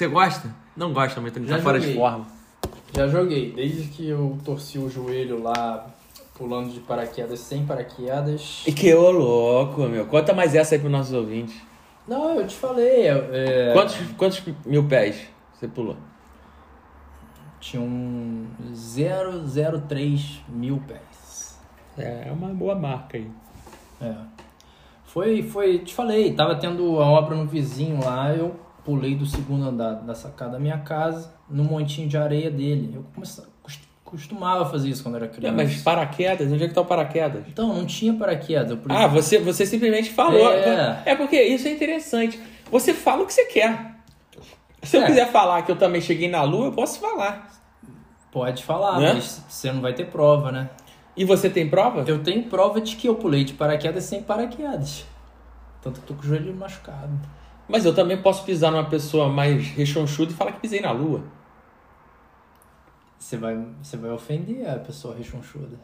Você 0.00 0.08
gosta? 0.08 0.56
Não 0.74 0.94
gosta 0.94 1.20
ele 1.20 1.30
tá 1.30 1.40
Já 1.42 1.58
fora 1.62 1.78
de 1.78 1.92
forma. 1.94 2.26
Já 2.96 3.06
joguei, 3.06 3.52
desde 3.52 3.86
que 3.88 4.08
eu 4.08 4.38
torci 4.42 4.78
o 4.78 4.88
joelho 4.88 5.42
lá, 5.42 5.90
pulando 6.34 6.72
de 6.72 6.80
paraquedas 6.80 7.38
sem 7.40 7.66
paraquedas. 7.66 8.62
E 8.66 8.72
que 8.72 8.94
ô 8.94 9.10
louco, 9.10 9.82
meu. 9.82 10.06
Conta 10.06 10.32
mais 10.32 10.54
essa 10.54 10.74
aí 10.74 10.78
pros 10.78 10.90
nossos 10.90 11.12
ouvintes. 11.12 11.54
Não, 12.08 12.40
eu 12.40 12.46
te 12.46 12.56
falei. 12.56 13.08
É, 13.08 13.72
Quantos, 13.74 13.98
quantos 14.16 14.42
mil 14.64 14.88
pés 14.88 15.20
você 15.52 15.68
pulou? 15.68 15.98
Tinha 17.60 17.82
um 17.82 18.46
003 19.86 20.40
mil 20.48 20.82
pés. 20.88 21.58
É 21.98 22.32
uma 22.32 22.48
boa 22.48 22.74
marca 22.74 23.18
aí. 23.18 23.30
É. 24.00 24.14
Foi, 25.04 25.42
foi, 25.42 25.80
te 25.80 25.92
falei, 25.92 26.32
tava 26.32 26.54
tendo 26.54 26.98
a 27.02 27.04
obra 27.04 27.36
no 27.36 27.44
vizinho 27.44 28.02
lá, 28.02 28.34
eu 28.34 28.69
pulei 28.84 29.14
do 29.14 29.26
segundo 29.26 29.66
andar 29.68 29.94
da 29.94 30.14
sacada 30.14 30.52
da 30.52 30.58
minha 30.58 30.78
casa, 30.78 31.32
no 31.48 31.64
montinho 31.64 32.08
de 32.08 32.16
areia 32.16 32.50
dele. 32.50 32.92
Eu 32.94 33.04
costumava 34.04 34.64
fazer 34.68 34.88
isso 34.88 35.02
quando 35.02 35.16
era 35.16 35.26
É, 35.26 35.28
criança. 35.28 35.54
mas 35.56 35.82
paraquedas? 35.82 36.50
Onde 36.50 36.64
é 36.64 36.68
que 36.68 36.74
tá 36.74 36.80
o 36.80 36.84
paraquedas? 36.86 37.44
Então, 37.48 37.68
não 37.74 37.86
tinha 37.86 38.12
paraquedas. 38.12 38.70
Eu 38.70 38.78
Ah, 38.88 39.06
você, 39.06 39.38
você 39.38 39.64
simplesmente 39.64 40.10
falou. 40.10 40.52
É. 40.52 41.02
É 41.06 41.14
porque 41.14 41.40
isso 41.40 41.68
é 41.68 41.70
interessante. 41.72 42.40
Você 42.70 42.92
fala 42.92 43.22
o 43.22 43.26
que 43.26 43.32
você 43.34 43.44
quer. 43.46 43.94
Se 44.82 44.96
eu 44.96 45.02
É. 45.02 45.06
quiser 45.06 45.30
falar 45.30 45.62
que 45.62 45.70
eu 45.70 45.76
também 45.76 46.00
cheguei 46.00 46.28
na 46.28 46.42
lua, 46.42 46.66
eu 46.66 46.72
posso 46.72 46.98
falar. 46.98 47.48
Pode 48.32 48.64
falar, 48.64 48.98
Né? 48.98 49.12
mas 49.14 49.44
você 49.48 49.70
não 49.72 49.80
vai 49.80 49.92
ter 49.92 50.06
prova, 50.06 50.50
né? 50.52 50.70
E 51.16 51.24
você 51.24 51.50
tem 51.50 51.68
prova? 51.68 52.02
Eu 52.06 52.22
tenho 52.22 52.44
prova 52.44 52.80
de 52.80 52.96
que 52.96 53.08
eu 53.08 53.14
pulei 53.16 53.44
de 53.44 53.52
paraquedas 53.52 54.04
sem 54.04 54.22
paraquedas. 54.22 55.04
Tanto 55.82 56.00
que 56.00 56.06
tô 56.06 56.14
com 56.14 56.20
o 56.22 56.24
joelho 56.24 56.54
machucado. 56.54 57.10
Mas 57.70 57.84
eu 57.84 57.94
também 57.94 58.20
posso 58.20 58.44
pisar 58.44 58.72
numa 58.72 58.88
pessoa 58.88 59.28
mais 59.28 59.64
rechonchuda 59.68 60.32
e 60.32 60.34
falar 60.34 60.52
que 60.52 60.60
pisei 60.60 60.80
na 60.80 60.90
lua. 60.90 61.22
Você 63.16 63.36
vai, 63.36 63.56
você 63.80 63.96
vai 63.96 64.10
ofender 64.10 64.68
a 64.68 64.76
pessoa 64.80 65.14
rechonchuda. 65.14 65.78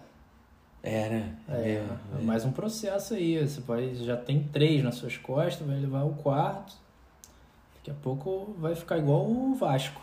É, 0.82 1.08
né? 1.08 1.36
É, 1.48 1.84
é 2.18 2.22
mais 2.22 2.44
um 2.44 2.50
processo 2.50 3.14
aí. 3.14 3.38
Você 3.38 3.60
vai, 3.60 3.94
já 3.94 4.16
tem 4.16 4.42
três 4.42 4.82
nas 4.82 4.96
suas 4.96 5.16
costas, 5.16 5.64
vai 5.64 5.76
levar 5.76 6.02
o 6.02 6.14
quarto. 6.14 6.74
Daqui 7.76 7.90
a 7.92 7.94
pouco 7.94 8.56
vai 8.58 8.74
ficar 8.74 8.98
igual 8.98 9.24
o 9.24 9.54
Vasco. 9.54 10.00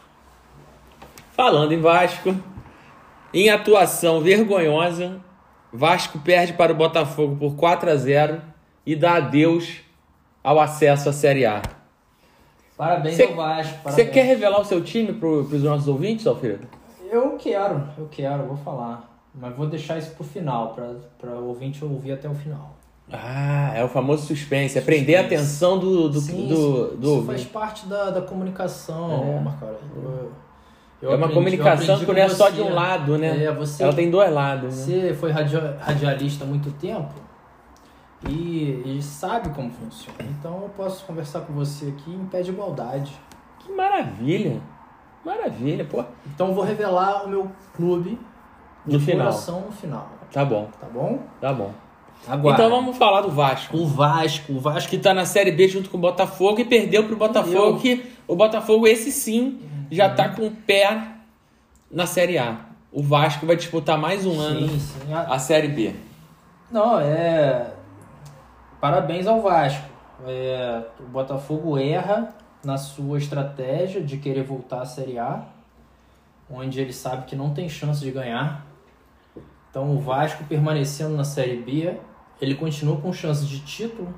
Falando 1.32 1.74
em 1.74 1.82
Vasco, 1.82 2.34
em 3.34 3.50
atuação 3.50 4.22
vergonhosa, 4.22 5.20
Vasco 5.72 6.18
perde 6.20 6.54
para 6.54 6.72
o 6.72 6.76
Botafogo 6.76 7.36
por 7.36 7.56
4 7.58 7.90
a 7.90 7.96
0 7.96 8.42
e 8.86 8.96
dá 8.96 9.16
adeus 9.16 9.83
ao 10.44 10.60
acesso 10.60 11.10
à 11.10 11.14
Série 11.14 11.46
A. 11.46 11.62
Parabéns 12.78 13.16
Cê- 13.16 13.24
ao 13.26 13.36
Vasco. 13.36 13.78
Você 13.86 14.06
quer 14.06 14.24
revelar 14.26 14.60
o 14.60 14.66
seu 14.66 14.82
time 14.84 15.14
para 15.14 15.28
os 15.28 15.64
nossos 15.64 15.88
ouvintes, 15.88 16.26
Alfredo? 16.28 16.68
Eu 17.10 17.38
quero, 17.38 17.84
eu 17.98 18.08
quero, 18.10 18.44
vou 18.46 18.58
falar. 18.58 19.10
Mas 19.36 19.56
vou 19.56 19.66
deixar 19.68 19.98
isso 19.98 20.12
pro 20.12 20.24
final, 20.24 20.76
para 21.20 21.30
o 21.32 21.48
ouvinte 21.48 21.84
ouvir 21.84 22.12
até 22.14 22.28
o 22.30 22.36
final. 22.36 22.76
Ah, 23.12 23.72
é 23.76 23.84
o 23.84 23.88
famoso 23.88 24.26
suspense, 24.28 24.78
é 24.78 24.82
prender 24.82 25.16
a 25.18 25.22
Suspense. 25.22 25.42
atenção 25.44 25.78
do, 25.80 26.10
do, 26.10 26.20
Sim, 26.20 26.48
do, 26.48 26.54
isso, 26.54 26.98
do 26.98 27.14
isso 27.18 27.26
faz 27.26 27.44
parte 27.46 27.86
da, 27.88 28.10
da 28.12 28.22
comunicação, 28.22 29.12
É. 29.38 29.40
Marco 29.40 29.66
Aurélio. 29.66 29.82
Eu- 29.96 30.32
eu 31.02 31.12
É 31.12 31.16
uma 31.16 31.26
aprendi- 31.26 31.34
comunicação 31.34 32.00
que 32.00 32.06
não 32.06 32.16
é 32.16 32.30
só 32.30 32.50
de 32.50 32.62
um 32.62 32.74
lado, 32.74 33.18
né? 33.18 33.44
É, 33.44 33.52
você, 33.52 33.84
Ela 33.84 33.94
tem 33.94 34.10
dois 34.10 34.32
lados, 34.32 34.76
né? 34.76 34.84
você 34.86 35.14
foi 35.14 35.32
radio- 35.32 35.76
radialista 35.80 36.44
há 36.46 36.48
muito 36.48 36.72
tempo 36.72 37.12
e, 38.28 38.98
e 38.98 39.02
sabe 39.02 39.50
como 39.50 39.72
funciona. 39.72 40.18
Então 40.22 40.62
eu 40.64 40.70
posso 40.70 41.04
conversar 41.06 41.42
com 41.42 41.54
você 41.54 41.88
aqui 41.88 42.12
em 42.12 42.26
pé 42.26 42.42
de 42.42 42.52
igualdade. 42.52 43.12
Que 43.60 43.72
maravilha! 43.72 44.60
Maravilha, 45.26 45.86
pô. 45.86 46.04
Então 46.28 46.48
eu 46.50 46.54
vou 46.54 46.64
revelar 46.64 47.24
o 47.26 47.30
meu 47.30 47.50
clube 47.76 48.20
No 48.86 49.00
final. 49.00 49.32
no 49.32 49.72
final, 49.72 50.10
Tá 50.32 50.44
bom, 50.44 50.68
tá 50.80 50.88
bom? 50.88 51.20
tá 51.40 51.54
bom. 51.54 51.72
Agora, 52.28 52.56
Então 52.56 52.70
vamos 52.70 52.98
falar 52.98 53.22
do 53.22 53.30
Vasco. 53.30 53.76
o 53.78 53.86
Vasco, 53.86 54.54
o 54.54 54.60
Vasco 54.60 54.90
que 54.90 54.98
tá 54.98 55.14
na 55.14 55.26
Série 55.26 55.52
B 55.52 55.68
junto 55.68 55.90
com 55.90 55.98
o 55.98 56.00
Botafogo 56.02 56.60
e 56.60 56.66
perdeu 56.66 57.06
pro 57.06 57.16
Botafogo, 57.18 57.80
que 57.80 58.12
o 58.28 58.36
Botafogo, 58.36 58.88
esse 58.88 59.12
sim, 59.12 59.60
já 59.92 60.10
tá 60.10 60.30
com 60.30 60.48
o 60.48 60.52
pé 60.52 61.16
na 61.92 62.06
Série 62.06 62.38
A. 62.38 62.58
O 62.92 63.02
Vasco 63.04 63.46
vai 63.46 63.56
disputar 63.56 63.98
mais 63.98 64.26
um 64.26 64.40
ano 64.40 64.68
Sim, 64.70 64.80
sim. 64.80 65.14
A- 65.14 65.34
a 65.36 65.40
Série 65.40 65.68
B. 65.68 65.94
Não, 66.72 67.00
é. 67.00 67.74
Parabéns 68.84 69.28
ao 69.28 69.40
Vasco. 69.40 69.86
É, 70.28 70.82
O 71.00 71.04
Botafogo 71.04 71.78
erra 71.78 72.36
na 72.62 72.78
sua 72.78 73.18
estratégia 73.18 74.02
de 74.02 74.18
querer 74.18 74.44
voltar 74.44 74.82
à 74.82 74.86
Série 74.86 75.18
A, 75.18 75.46
onde 76.52 76.82
ele 76.82 76.92
sabe 76.92 77.26
que 77.26 77.34
não 77.34 77.54
tem 77.54 77.70
chance 77.70 78.02
de 78.02 78.12
ganhar. 78.12 78.68
Então 79.70 79.96
o 79.96 80.00
Vasco 80.02 80.44
permanecendo 80.44 81.16
na 81.16 81.24
Série 81.24 81.56
B, 81.56 81.98
ele 82.42 82.56
continua 82.56 82.98
com 82.98 83.14
chance 83.14 83.46
de 83.46 83.62
título 83.62 84.14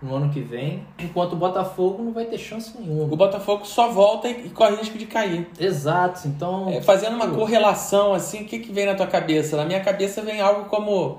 no 0.00 0.14
ano 0.14 0.30
que 0.30 0.40
vem, 0.40 0.86
enquanto 0.98 1.34
o 1.34 1.36
Botafogo 1.36 2.02
não 2.02 2.14
vai 2.14 2.24
ter 2.24 2.38
chance 2.38 2.74
nenhuma. 2.80 3.12
O 3.12 3.16
Botafogo 3.18 3.66
só 3.66 3.90
volta 3.90 4.30
e 4.30 4.48
corre 4.48 4.76
risco 4.76 4.96
de 4.96 5.04
cair. 5.04 5.46
Exato, 5.60 6.26
então. 6.26 6.70
É, 6.70 6.80
fazendo 6.80 7.16
uma 7.16 7.28
correlação 7.28 8.14
assim, 8.14 8.44
o 8.44 8.46
que, 8.46 8.60
que 8.60 8.72
vem 8.72 8.86
na 8.86 8.94
tua 8.94 9.08
cabeça? 9.08 9.58
Na 9.58 9.66
minha 9.66 9.84
cabeça 9.84 10.22
vem 10.22 10.40
algo 10.40 10.70
como 10.70 11.18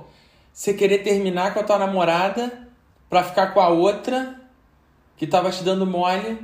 você 0.52 0.74
querer 0.74 1.04
terminar 1.04 1.54
com 1.54 1.60
a 1.60 1.64
tua 1.64 1.78
namorada 1.78 2.66
pra 3.10 3.24
ficar 3.24 3.54
com 3.54 3.60
a 3.60 3.70
outra 3.70 4.40
que 5.16 5.26
tava 5.26 5.50
te 5.50 5.64
dando 5.64 5.86
mole 5.86 6.40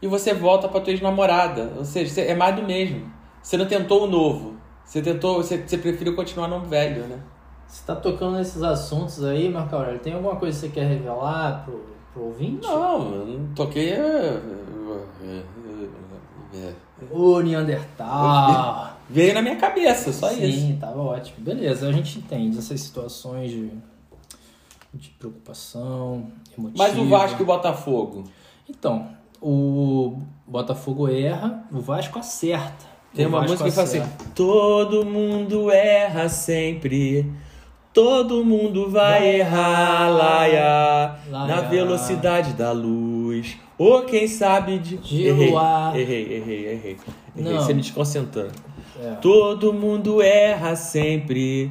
e 0.00 0.06
você 0.06 0.34
volta 0.34 0.68
pra 0.68 0.80
tua 0.80 0.92
ex-namorada. 0.92 1.72
Ou 1.76 1.84
seja, 1.84 2.20
é 2.20 2.34
mais 2.34 2.56
do 2.56 2.62
mesmo. 2.62 3.10
Você 3.42 3.56
não 3.56 3.66
tentou 3.66 4.04
o 4.04 4.06
novo. 4.06 4.56
Você 4.84 5.00
tentou, 5.00 5.36
você, 5.36 5.58
você 5.58 5.78
preferiu 5.78 6.14
continuar 6.14 6.48
no 6.48 6.60
velho, 6.60 7.04
né? 7.04 7.20
Você 7.66 7.86
tá 7.86 7.96
tocando 7.96 8.36
nesses 8.36 8.62
assuntos 8.62 9.24
aí, 9.24 9.48
Marco 9.48 9.74
Aurélio. 9.74 10.00
Tem 10.00 10.12
alguma 10.12 10.36
coisa 10.36 10.58
que 10.58 10.66
você 10.66 10.72
quer 10.72 10.86
revelar 10.86 11.64
pro, 11.64 11.86
pro 12.12 12.24
ouvinte? 12.24 12.66
Não, 12.66 13.14
eu 13.14 13.26
não 13.26 13.54
toquei. 13.54 13.94
O 17.10 17.40
Neandertal. 17.40 18.96
Veio 19.08 19.34
na 19.34 19.42
minha 19.42 19.56
cabeça, 19.56 20.12
só 20.12 20.28
Sim, 20.28 20.44
isso. 20.44 20.60
Sim, 20.60 20.78
tava 20.80 21.00
ótimo. 21.00 21.36
Beleza, 21.38 21.88
a 21.88 21.92
gente 21.92 22.18
entende 22.18 22.58
essas 22.58 22.80
situações 22.80 23.50
de, 23.50 23.70
de 24.94 25.10
preocupação, 25.10 26.28
emotiva. 26.56 26.84
Mas 26.84 26.98
o 26.98 27.08
Vasco 27.08 27.40
e 27.40 27.42
o 27.42 27.46
Botafogo? 27.46 28.24
Então, 28.68 29.08
o 29.40 30.18
Botafogo 30.46 31.08
erra, 31.08 31.64
o 31.72 31.80
Vasco 31.80 32.18
acerta. 32.18 32.92
Tem 33.14 33.26
uma 33.26 33.42
música 33.42 33.64
que 33.64 33.70
fala 33.70 33.86
assim. 33.86 34.02
Todo 34.34 35.04
mundo 35.04 35.70
erra 35.70 36.28
sempre. 36.28 37.30
Todo 37.92 38.42
mundo 38.42 38.88
vai, 38.88 39.20
Vai 39.20 39.40
errar, 39.40 40.08
laia, 40.08 41.16
laia. 41.30 41.46
na 41.46 41.60
velocidade 41.60 42.54
da 42.54 42.72
luz. 42.72 43.58
Ou 43.76 44.02
quem 44.04 44.26
sabe 44.26 44.78
de. 44.78 44.96
De 44.96 45.26
errei, 45.26 45.50
luar. 45.50 45.94
errei, 45.98 46.22
errei, 46.22 46.38
errei. 46.38 46.72
errei. 46.72 46.96
Não. 47.36 47.60
Você 47.60 47.74
me 47.74 47.82
desconcentrou. 47.82 48.48
É. 48.98 49.10
Todo 49.20 49.74
mundo 49.74 50.22
erra 50.22 50.74
sempre. 50.74 51.70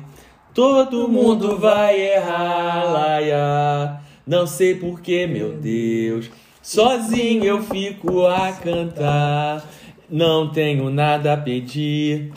Todo 0.54 1.08
mundo 1.08 1.58
vai 1.58 2.00
errar, 2.00 2.84
laia. 2.92 4.02
Não 4.28 4.46
sei 4.46 4.76
porquê, 4.76 5.26
meu 5.26 5.54
Deus. 5.54 6.30
Sozinho 6.62 7.44
eu 7.46 7.62
fico 7.64 8.26
a 8.28 8.52
cantar. 8.52 9.64
Não 10.10 10.50
tenho 10.52 10.90
nada 10.90 11.34
a 11.34 11.38
pedir. 11.38 12.34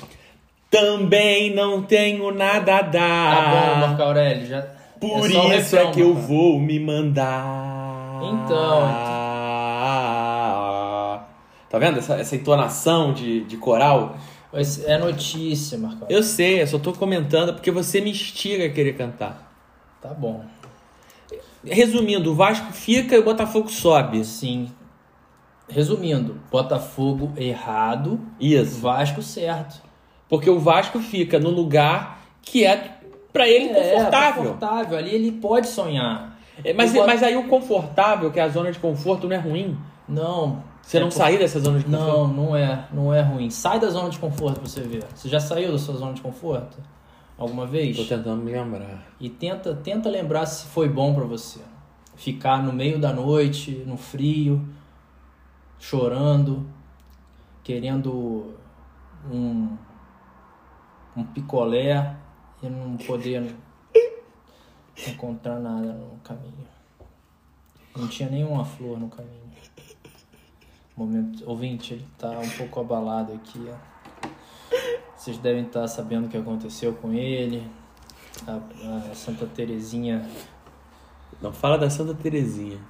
Também 0.70 1.54
não 1.54 1.82
tenho 1.82 2.32
nada 2.32 2.76
a 2.76 2.82
Tá 2.84 2.88
dar. 2.90 3.50
bom, 3.50 3.80
Marco 3.86 4.02
Aurélio. 4.02 4.46
Já... 4.46 4.62
Por 5.00 5.24
é 5.24 5.26
isso 5.28 5.40
refrão, 5.48 5.88
é 5.88 5.92
que 5.92 6.00
eu 6.00 6.14
Marco. 6.14 6.28
vou 6.28 6.58
me 6.60 6.78
mandar. 6.80 8.20
Então, 8.22 9.14
Tá 11.68 11.78
vendo 11.78 11.98
essa, 11.98 12.14
essa 12.14 12.36
entonação 12.36 13.12
de, 13.12 13.40
de 13.44 13.56
coral? 13.56 14.16
Mas 14.54 14.84
É 14.84 14.96
notícia, 14.96 15.76
Aurélio. 15.76 16.06
Eu 16.08 16.22
sei, 16.22 16.62
eu 16.62 16.66
só 16.66 16.78
tô 16.78 16.92
comentando 16.92 17.52
porque 17.54 17.70
você 17.70 18.00
me 18.00 18.10
instiga 18.10 18.66
a 18.66 18.70
querer 18.70 18.96
cantar. 18.96 19.52
Tá 20.00 20.10
bom. 20.14 20.44
Resumindo, 21.64 22.30
o 22.32 22.34
Vasco 22.34 22.72
fica 22.72 23.16
e 23.16 23.18
o 23.18 23.24
Botafogo 23.24 23.68
sobe. 23.70 24.24
Sim. 24.24 24.70
Resumindo, 25.68 26.38
Botafogo 26.50 27.32
errado, 27.36 28.20
Isso. 28.38 28.80
Vasco 28.80 29.22
certo. 29.22 29.82
Porque 30.28 30.48
o 30.50 30.58
Vasco 30.58 30.98
fica 31.00 31.38
no 31.38 31.48
lugar 31.50 32.20
que 32.42 32.64
é 32.64 32.98
pra 33.32 33.48
ele 33.48 33.68
confortável. 33.68 34.42
É, 34.42 34.46
confortável. 34.46 34.98
Ali 34.98 35.10
ele 35.14 35.32
pode 35.32 35.66
sonhar. 35.68 36.38
É, 36.62 36.72
mas, 36.74 36.90
O 36.90 36.94
Bo- 36.94 37.06
mas 37.06 37.22
aí 37.22 37.34
o 37.36 37.48
confortável, 37.48 38.30
que 38.30 38.38
é 38.38 38.42
a 38.42 38.48
zona 38.48 38.70
de 38.70 38.78
conforto, 38.78 39.26
não 39.26 39.34
é 39.34 39.38
ruim? 39.38 39.76
Não. 40.08 40.62
Você 40.86 40.98
É 40.98 41.00
não 41.00 41.08
por- 41.08 41.14
sair 41.14 41.38
dessa 41.38 41.58
zona 41.60 41.78
de 41.78 41.84
conforto? 41.84 42.06
Não, 42.06 42.28
não 42.28 42.56
é. 42.56 42.88
Não 42.92 43.12
é 43.14 43.20
ruim. 43.22 43.48
Sai 43.50 43.80
da 43.80 43.88
zona 43.88 44.10
de 44.10 44.18
conforto 44.18 44.60
pra 44.60 44.68
você 44.68 44.80
ver. 44.82 45.04
Você 45.14 45.28
já 45.28 45.40
saiu 45.40 45.72
da 45.72 45.78
sua 45.78 45.94
zona 45.96 46.12
de 46.12 46.20
conforto? 46.20 46.78
Alguma 47.38 47.66
vez? 47.66 47.96
Tô 47.96 48.04
tentando 48.04 48.42
me 48.42 48.52
lembrar. 48.52 49.02
E 49.18 49.28
tenta, 49.28 49.74
tenta 49.74 50.08
lembrar 50.08 50.46
se 50.46 50.66
foi 50.68 50.88
bom 50.88 51.14
pra 51.14 51.24
você. 51.24 51.60
Ficar 52.14 52.62
no 52.62 52.72
meio 52.72 52.98
da 53.00 53.12
noite, 53.12 53.82
no 53.86 53.96
frio, 53.96 54.64
chorando, 55.80 56.64
querendo 57.64 58.54
um, 59.32 59.76
um 61.16 61.24
picolé 61.24 62.14
e 62.62 62.68
não 62.68 62.96
poder 62.98 63.52
encontrar 65.08 65.58
nada 65.58 65.92
no 65.92 66.18
caminho. 66.22 66.68
Não 67.96 68.06
tinha 68.06 68.28
nenhuma 68.30 68.64
flor 68.64 68.98
no 68.98 69.08
caminho. 69.08 69.43
Momento, 70.96 71.42
ouvinte, 71.48 71.94
ele 71.94 72.06
tá 72.16 72.30
um 72.30 72.48
pouco 72.50 72.80
abalado 72.80 73.32
aqui. 73.32 73.66
ó. 73.68 74.28
Vocês 75.16 75.38
devem 75.38 75.64
estar 75.64 75.86
sabendo 75.88 76.26
o 76.26 76.28
que 76.28 76.36
aconteceu 76.36 76.92
com 76.94 77.12
ele. 77.12 77.68
A, 78.46 79.10
a 79.10 79.14
Santa 79.14 79.46
Terezinha 79.46 80.28
Não 81.40 81.52
fala 81.52 81.78
da 81.78 81.88
Santa 81.88 82.14
Terezinha. 82.14 82.80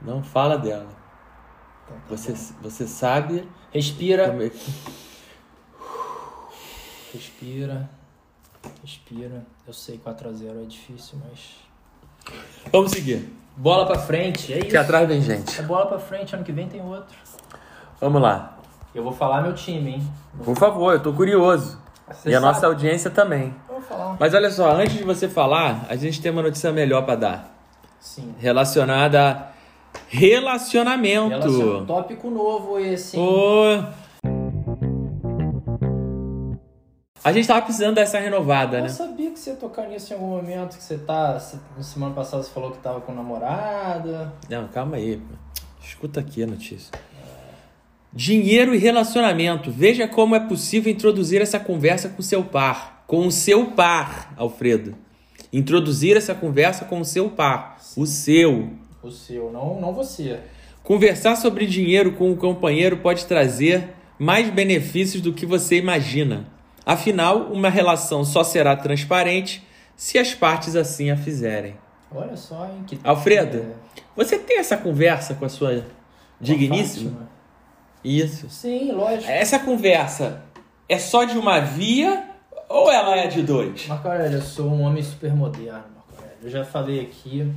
Não 0.00 0.22
fala 0.22 0.56
dela. 0.56 0.88
Então, 1.84 1.96
tá 1.98 2.02
Você, 2.08 2.32
bom. 2.32 2.62
você 2.62 2.86
sabe 2.86 3.48
Respira, 3.72 4.24
é 4.44 4.48
que... 4.50 4.72
respira, 7.12 7.90
respira. 8.82 9.46
Eu 9.66 9.72
sei 9.72 9.98
4x0 9.98 10.62
é 10.62 10.66
difícil, 10.66 11.18
mas. 11.28 11.56
Vamos 12.72 12.90
seguir. 12.92 13.28
Bola 13.56 13.86
pra 13.86 13.98
frente, 13.98 14.52
é 14.52 14.58
isso. 14.66 14.78
atrás 14.78 15.06
vem 15.08 15.20
gente. 15.20 15.58
É 15.60 15.62
bola 15.62 15.86
pra 15.86 15.98
frente, 15.98 16.34
ano 16.34 16.44
que 16.44 16.52
vem 16.52 16.66
tem 16.68 16.80
outro. 16.82 17.14
Vamos 18.00 18.22
lá. 18.22 18.56
Eu 18.94 19.02
vou 19.04 19.12
falar 19.12 19.42
meu 19.42 19.52
time, 19.54 19.90
hein? 19.96 20.12
Por 20.44 20.56
favor, 20.56 20.92
eu 20.94 21.00
tô 21.00 21.12
curioso. 21.12 21.78
Você 22.10 22.30
e 22.30 22.34
a 22.34 22.40
sabe. 22.40 22.52
nossa 22.52 22.66
audiência 22.66 23.10
também. 23.10 23.54
Eu 23.68 23.74
vou 23.74 23.82
falar. 23.82 24.16
Mas 24.18 24.34
olha 24.34 24.50
só, 24.50 24.72
antes 24.72 24.94
de 24.96 25.04
você 25.04 25.28
falar, 25.28 25.84
a 25.88 25.94
gente 25.96 26.20
tem 26.20 26.32
uma 26.32 26.42
notícia 26.42 26.72
melhor 26.72 27.02
pra 27.04 27.14
dar. 27.14 27.54
Sim. 28.00 28.34
Relacionada 28.38 29.30
a 29.30 29.46
relacionamento. 30.08 31.28
Relaciona- 31.28 31.86
Tópico 31.86 32.30
novo 32.30 32.78
esse, 32.78 33.16
hein? 33.18 33.22
Ô. 33.28 33.84
A 37.22 37.32
gente 37.32 37.46
tava 37.46 37.60
precisando 37.62 37.96
dessa 37.96 38.18
renovada, 38.18 38.78
Eu 38.78 38.82
né? 38.84 38.88
sabia 38.88 39.30
que 39.30 39.38
você 39.38 39.50
ia 39.50 39.56
tocar 39.56 39.86
nisso 39.88 40.12
em 40.12 40.16
algum 40.16 40.28
momento, 40.28 40.76
que 40.78 40.82
você 40.82 40.96
tá. 40.96 41.34
Na 41.76 41.82
semana 41.82 42.14
passada 42.14 42.42
você 42.42 42.50
falou 42.50 42.70
que 42.70 42.78
tava 42.78 43.00
com 43.02 43.12
namorada. 43.12 44.32
Não, 44.48 44.66
calma 44.68 44.96
aí. 44.96 45.20
Escuta 45.82 46.20
aqui 46.20 46.42
a 46.42 46.46
notícia. 46.46 46.90
Dinheiro 48.12 48.74
e 48.74 48.78
relacionamento. 48.78 49.70
Veja 49.70 50.08
como 50.08 50.34
é 50.34 50.40
possível 50.40 50.90
introduzir 50.90 51.42
essa 51.42 51.60
conversa 51.60 52.08
com 52.08 52.22
seu 52.22 52.42
par. 52.42 53.04
Com 53.06 53.26
o 53.26 53.30
seu 53.30 53.72
par, 53.72 54.32
Alfredo. 54.36 54.96
Introduzir 55.52 56.16
essa 56.16 56.34
conversa 56.34 56.86
com 56.86 57.00
o 57.00 57.04
seu 57.04 57.28
par. 57.28 57.76
O 57.96 58.06
seu. 58.06 58.70
O 59.02 59.10
seu, 59.10 59.52
não, 59.52 59.78
não 59.80 59.92
você. 59.92 60.40
Conversar 60.82 61.36
sobre 61.36 61.66
dinheiro 61.66 62.12
com 62.12 62.32
o 62.32 62.36
companheiro 62.36 62.96
pode 62.96 63.26
trazer 63.26 63.90
mais 64.18 64.48
benefícios 64.48 65.22
do 65.22 65.32
que 65.32 65.44
você 65.44 65.76
imagina. 65.76 66.46
Afinal, 66.92 67.52
uma 67.52 67.68
relação 67.68 68.24
só 68.24 68.42
será 68.42 68.74
transparente 68.74 69.64
se 69.96 70.18
as 70.18 70.34
partes 70.34 70.74
assim 70.74 71.08
a 71.08 71.16
fizerem. 71.16 71.76
Olha 72.12 72.36
só, 72.36 72.66
hein? 72.66 72.82
Que 72.84 72.98
Alfredo, 73.04 73.58
é, 73.58 74.00
Você 74.16 74.36
tem 74.36 74.58
essa 74.58 74.76
conversa 74.76 75.34
com 75.34 75.44
a 75.44 75.48
sua 75.48 75.82
com 75.82 75.84
digníssima? 76.40 77.10
Fátima. 77.10 77.30
Isso. 78.02 78.50
Sim, 78.50 78.90
lógico. 78.90 79.30
Essa 79.30 79.60
conversa 79.60 80.42
é 80.88 80.98
só 80.98 81.22
de 81.22 81.38
uma 81.38 81.60
via 81.60 82.24
ou 82.68 82.90
ela 82.90 83.14
é 83.16 83.28
de 83.28 83.42
dois? 83.42 83.86
Marco 83.86 84.08
Aurélio, 84.08 84.38
eu 84.38 84.42
sou 84.42 84.66
um 84.66 84.82
homem 84.82 85.02
super 85.04 85.32
moderno, 85.32 85.84
Marco 85.94 86.14
Aurélio. 86.16 86.38
Eu 86.42 86.50
já 86.50 86.64
falei 86.64 87.00
aqui, 87.02 87.48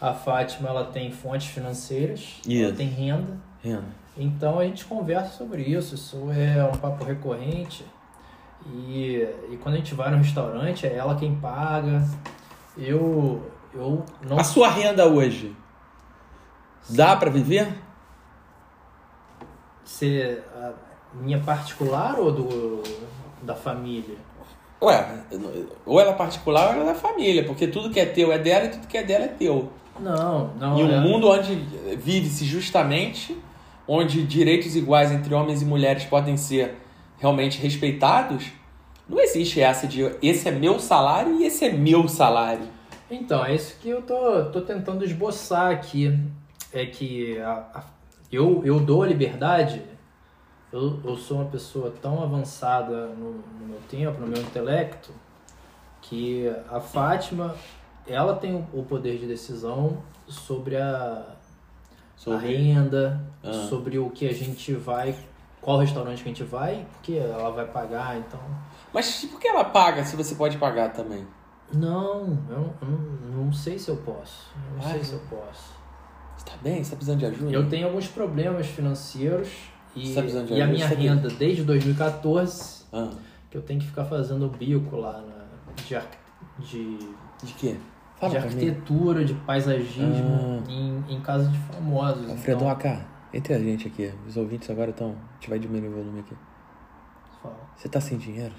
a 0.00 0.12
Fátima 0.12 0.68
ela 0.68 0.86
tem 0.86 1.12
fontes 1.12 1.46
financeiras, 1.46 2.40
ela 2.44 2.54
Isso. 2.54 2.74
tem 2.74 2.88
renda, 2.88 3.36
Rena. 3.62 3.84
então 4.16 4.58
a 4.58 4.64
gente 4.64 4.84
conversa 4.86 5.36
sobre 5.38 5.62
isso, 5.62 5.94
isso 5.94 6.16
é 6.32 6.64
um 6.64 6.76
papo 6.78 7.04
recorrente. 7.04 7.84
E, 8.66 9.26
e 9.50 9.56
quando 9.62 9.74
a 9.74 9.78
gente 9.78 9.94
vai 9.94 10.10
no 10.10 10.18
restaurante, 10.18 10.86
é 10.86 10.94
ela 10.94 11.14
quem 11.16 11.34
paga. 11.36 12.02
Eu, 12.76 13.42
eu 13.74 14.04
não 14.28 14.38
A 14.38 14.44
sua 14.44 14.68
renda 14.68 15.06
hoje 15.06 15.54
dá 16.88 17.16
pra 17.16 17.30
viver? 17.30 17.68
ser 19.84 20.42
a 20.56 20.72
minha 21.14 21.38
particular 21.40 22.18
ou 22.18 22.32
do 22.32 22.82
da 23.42 23.54
família? 23.54 24.16
Ué, 24.80 25.24
ou 25.84 26.00
ela 26.00 26.10
é 26.10 26.14
particular 26.14 26.68
ou 26.68 26.72
ela 26.74 26.90
é 26.90 26.94
da 26.94 26.94
família, 26.94 27.44
porque 27.44 27.66
tudo 27.68 27.90
que 27.90 28.00
é 28.00 28.06
teu 28.06 28.32
é 28.32 28.38
dela 28.38 28.66
e 28.66 28.68
tudo 28.70 28.86
que 28.86 28.96
é 28.96 29.02
dela 29.02 29.24
é 29.24 29.28
teu. 29.28 29.70
Não, 30.00 30.54
não. 30.58 30.78
Em 30.78 30.84
um 30.84 30.92
é- 30.92 31.00
mundo 31.00 31.28
onde 31.28 31.54
vive-se 31.96 32.44
justamente, 32.44 33.36
onde 33.86 34.22
direitos 34.24 34.74
iguais 34.74 35.12
entre 35.12 35.34
homens 35.34 35.62
e 35.62 35.64
mulheres 35.64 36.04
podem 36.04 36.36
ser 36.36 36.76
realmente 37.22 37.58
respeitados, 37.60 38.50
Não 39.08 39.18
existe 39.20 39.60
essa 39.60 39.86
de 39.86 40.00
esse 40.22 40.48
é 40.48 40.52
meu 40.52 40.78
salário 40.78 41.40
e 41.40 41.44
esse 41.44 41.64
é 41.64 41.72
meu 41.72 42.08
salário. 42.08 42.66
Então, 43.10 43.44
é 43.44 43.54
isso 43.54 43.76
que 43.80 43.88
eu 43.90 44.00
tô, 44.02 44.44
tô 44.46 44.60
tentando 44.62 45.04
esboçar 45.04 45.70
aqui. 45.70 46.18
É 46.72 46.86
que 46.86 47.38
a, 47.40 47.52
a, 47.74 47.84
eu, 48.30 48.62
eu 48.64 48.80
dou 48.80 49.02
a 49.02 49.06
liberdade, 49.06 49.82
eu, 50.72 50.98
eu 51.04 51.16
sou 51.16 51.38
uma 51.38 51.50
pessoa 51.50 51.92
tão 52.00 52.22
avançada 52.22 53.06
no, 53.08 53.32
no 53.60 53.66
meu 53.68 53.78
tempo, 53.90 54.18
no 54.20 54.26
meu 54.26 54.40
intelecto, 54.40 55.10
que 56.00 56.48
a 56.70 56.80
Fátima, 56.80 57.54
ela 58.06 58.34
tem 58.36 58.66
o 58.72 58.82
poder 58.82 59.18
de 59.18 59.26
decisão 59.26 59.98
sobre 60.26 60.76
a, 60.76 61.24
Sobre- 62.16 62.36
a 62.36 62.40
renda, 62.40 63.20
Ah. 63.44 63.52
sobre 63.68 63.98
o 63.98 64.08
que 64.10 64.26
a 64.28 64.32
gente 64.32 64.72
vai, 64.74 65.14
qual 65.62 65.78
restaurante 65.78 66.22
que 66.22 66.28
a 66.28 66.32
gente 66.32 66.44
vai, 66.44 66.86
porque 66.92 67.14
ela 67.14 67.50
vai 67.50 67.64
pagar, 67.66 68.18
então... 68.18 68.38
Mas 68.92 69.24
por 69.24 69.40
que 69.40 69.48
ela 69.48 69.64
paga 69.64 70.04
se 70.04 70.14
você 70.16 70.34
pode 70.34 70.58
pagar 70.58 70.92
também? 70.92 71.26
Não, 71.72 72.20
eu 72.50 72.74
não, 72.82 72.94
eu 73.22 73.44
não, 73.44 73.52
sei 73.52 73.78
se 73.78 73.88
eu 73.88 73.96
posso. 73.96 74.50
Eu 74.70 74.76
não 74.78 74.86
Ah, 74.86 74.92
sei 74.92 75.04
se 75.04 75.12
eu 75.14 75.20
posso. 75.20 75.72
Você 76.36 76.44
tá 76.44 76.52
bem? 76.62 76.84
Você 76.84 76.90
tá 76.90 76.96
precisando 76.96 77.18
de 77.20 77.26
ajuda? 77.26 77.50
Eu 77.50 77.68
tenho 77.68 77.86
alguns 77.86 78.06
problemas 78.08 78.66
financeiros 78.66 79.48
e, 79.96 80.12
tá 80.14 80.20
e 80.50 80.60
a 80.60 80.66
minha 80.66 80.86
renda 80.86 81.28
desde 81.28 81.62
2014, 81.64 82.84
Ah, 82.92 83.08
que 83.50 83.56
eu 83.56 83.62
tenho 83.62 83.80
que 83.80 83.86
ficar 83.86 84.04
fazendo 84.04 84.48
bico 84.48 84.96
lá 84.96 85.22
na, 85.22 85.44
de, 85.76 85.98
de, 86.58 86.98
de 87.42 87.52
quê? 87.54 87.76
Fala 88.16 88.32
de 88.34 88.38
pra 88.40 88.48
mim. 88.50 88.54
arquitetura, 88.54 89.24
de 89.24 89.34
paisagismo 89.34 90.62
Ah. 90.66 90.70
em, 90.70 91.04
em 91.08 91.20
casa 91.20 91.48
de 91.48 91.58
famosos. 91.58 92.28
Alfredo 92.30 92.64
então, 92.64 92.70
AK, 92.70 93.00
entre 93.32 93.54
a 93.54 93.58
gente 93.58 93.88
aqui. 93.88 94.12
Os 94.26 94.36
ouvintes 94.36 94.68
agora 94.70 94.90
estão. 94.90 95.10
A 95.10 95.34
gente 95.34 95.50
vai 95.50 95.58
diminuir 95.58 95.88
o 95.88 95.92
volume 95.92 96.20
aqui. 96.20 96.36
fala. 97.42 97.56
Você 97.76 97.88
tá 97.88 98.00
sem 98.00 98.18
dinheiro? 98.18 98.54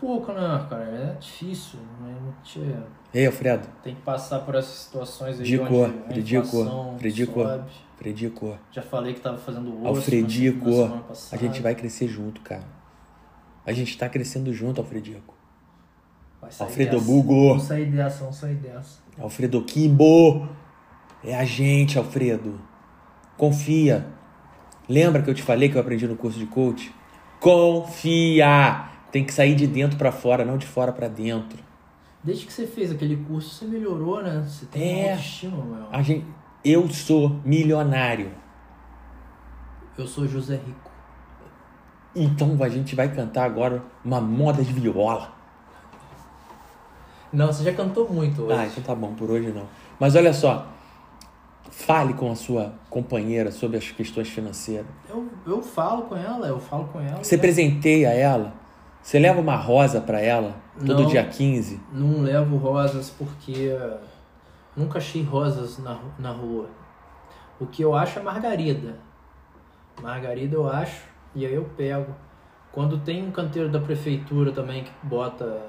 Pouco, 0.00 0.32
né, 0.32 0.66
cara? 0.68 0.84
É 0.84 1.16
difícil. 1.18 1.78
Né? 2.00 2.14
Gente 2.44 2.84
Ei, 3.14 3.26
Alfredo, 3.26 3.66
tem 3.82 3.94
que 3.94 4.02
passar 4.02 4.40
por 4.40 4.54
essas 4.54 4.74
situações 4.74 5.40
aí 5.40 5.46
Dico, 5.46 5.84
a 5.84 5.88
Predico, 5.88 6.96
Predico. 6.98 7.42
sobe. 7.42 7.70
Fredico. 7.96 8.58
Já 8.70 8.82
falei 8.82 9.14
que 9.14 9.20
tava 9.20 9.38
fazendo 9.38 9.74
osso 9.78 9.86
Alfredico, 9.88 10.68
a 11.32 11.36
gente 11.36 11.62
vai 11.62 11.74
crescer 11.74 12.08
junto, 12.08 12.42
cara. 12.42 12.64
A 13.64 13.72
gente 13.72 13.96
tá 13.96 14.06
crescendo 14.08 14.52
junto, 14.52 14.80
Alfredico. 14.80 15.34
Alfredo. 16.60 17.00
Bugo. 17.00 17.48
Vamos 17.48 17.64
sair 17.64 17.86
dessa, 17.86 18.20
vamos 18.20 18.36
sair 18.36 18.54
dessa. 18.56 19.00
Alfredo 19.18 19.62
Kimbo. 19.62 20.46
É 21.24 21.34
a 21.34 21.44
gente, 21.44 21.98
Alfredo. 21.98 22.60
Confia. 23.36 24.06
Lembra 24.88 25.22
que 25.22 25.30
eu 25.30 25.34
te 25.34 25.42
falei 25.42 25.68
que 25.68 25.76
eu 25.76 25.80
aprendi 25.80 26.06
no 26.06 26.16
curso 26.16 26.38
de 26.38 26.46
coach? 26.46 26.94
Confia. 27.40 28.88
Tem 29.10 29.24
que 29.24 29.32
sair 29.32 29.54
de 29.54 29.66
dentro 29.66 29.96
pra 29.98 30.12
fora, 30.12 30.44
não 30.44 30.56
de 30.56 30.66
fora 30.66 30.92
pra 30.92 31.08
dentro. 31.08 31.58
Desde 32.22 32.46
que 32.46 32.52
você 32.52 32.66
fez 32.66 32.90
aquele 32.90 33.16
curso, 33.16 33.50
você 33.54 33.64
melhorou, 33.66 34.22
né? 34.22 34.44
Você 34.46 34.66
tem 34.66 35.04
É. 35.06 35.10
autoestima, 35.12 35.64
meu. 35.64 35.86
A 35.92 36.02
gente, 36.02 36.26
eu 36.64 36.88
sou 36.88 37.40
milionário. 37.44 38.32
Eu 39.96 40.06
sou 40.06 40.26
José 40.26 40.56
Rico. 40.56 40.90
Então 42.14 42.56
a 42.62 42.68
gente 42.68 42.94
vai 42.94 43.08
cantar 43.14 43.44
agora 43.44 43.82
uma 44.04 44.20
moda 44.20 44.62
de 44.62 44.72
viola. 44.72 45.32
Não, 47.32 47.48
você 47.48 47.62
já 47.64 47.72
cantou 47.72 48.08
muito 48.08 48.42
hoje. 48.42 48.58
Ah, 48.58 48.66
então 48.66 48.82
tá 48.82 48.94
bom, 48.94 49.14
por 49.14 49.30
hoje 49.30 49.48
não. 49.52 49.66
Mas 50.00 50.14
olha 50.16 50.32
só, 50.32 50.66
fale 51.70 52.14
com 52.14 52.30
a 52.30 52.34
sua 52.34 52.74
companheira 52.88 53.50
sobre 53.50 53.76
as 53.76 53.90
questões 53.90 54.28
financeiras. 54.28 54.86
Eu, 55.08 55.28
eu 55.46 55.62
falo 55.62 56.02
com 56.02 56.16
ela, 56.16 56.46
eu 56.46 56.58
falo 56.58 56.84
com 56.86 57.00
ela. 57.00 57.22
Você 57.22 57.36
né? 57.36 57.42
presenteia 57.42 58.08
ela? 58.08 58.54
Você 59.02 59.18
leva 59.18 59.40
uma 59.40 59.56
rosa 59.56 60.00
pra 60.00 60.20
ela 60.20 60.56
todo 60.84 61.02
Não. 61.02 61.08
dia 61.08 61.24
15? 61.24 61.80
Não 61.92 62.22
levo 62.22 62.56
rosas 62.56 63.08
porque 63.08 63.70
nunca 64.76 64.98
achei 64.98 65.22
rosas 65.22 65.78
na, 65.78 65.98
na 66.18 66.30
rua. 66.32 66.68
O 67.60 67.66
que 67.66 67.82
eu 67.82 67.94
acho 67.94 68.18
é 68.18 68.22
margarida. 68.22 68.98
Margarida 70.02 70.56
eu 70.56 70.68
acho 70.68 71.04
e 71.34 71.46
aí 71.46 71.54
eu 71.54 71.64
pego. 71.76 72.14
Quando 72.72 72.98
tem 72.98 73.26
um 73.26 73.30
canteiro 73.30 73.70
da 73.70 73.78
prefeitura 73.78 74.52
também 74.52 74.84
que 74.84 74.90
bota 75.02 75.62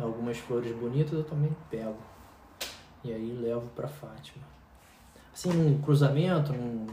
algumas 0.00 0.38
flores 0.38 0.72
bonitas, 0.74 1.12
eu 1.12 1.24
também 1.24 1.54
pego. 1.68 1.98
E 3.02 3.12
aí 3.12 3.32
levo 3.32 3.66
pra 3.74 3.88
Fátima. 3.88 4.44
Assim, 5.40 5.52
num 5.54 5.80
cruzamento, 5.80 6.52
num- 6.52 6.86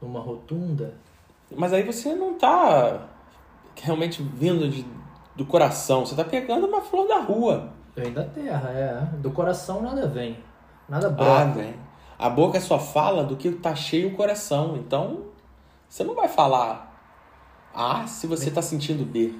numa 0.00 0.18
rotunda, 0.20 0.94
Mas 1.54 1.74
aí 1.74 1.82
você 1.82 2.14
não 2.14 2.32
tá 2.38 3.06
realmente 3.76 4.22
vindo 4.22 4.66
de- 4.70 4.86
do 5.36 5.44
coração. 5.44 6.06
Você 6.06 6.16
tá 6.16 6.24
pegando 6.24 6.66
uma 6.66 6.80
flor 6.80 7.06
da 7.06 7.18
rua. 7.18 7.70
vem 7.94 8.10
da 8.10 8.24
terra, 8.24 8.70
é. 8.70 9.04
Do 9.18 9.30
coração 9.32 9.82
nada 9.82 10.06
vem. 10.08 10.38
Nada 10.88 11.08
Ah, 11.08 11.10
brota. 11.10 11.44
velho. 11.60 11.78
A 12.18 12.30
boca 12.30 12.58
só 12.58 12.78
fala 12.78 13.22
do 13.22 13.36
que 13.36 13.50
tá 13.52 13.74
cheio 13.74 14.08
o 14.08 14.16
coração. 14.16 14.78
Então, 14.78 15.26
você 15.86 16.02
não 16.02 16.14
vai 16.14 16.26
falar 16.28 16.90
A 17.74 18.06
se 18.06 18.26
você 18.26 18.50
tá 18.50 18.62
sentindo 18.62 19.04
B. 19.04 19.34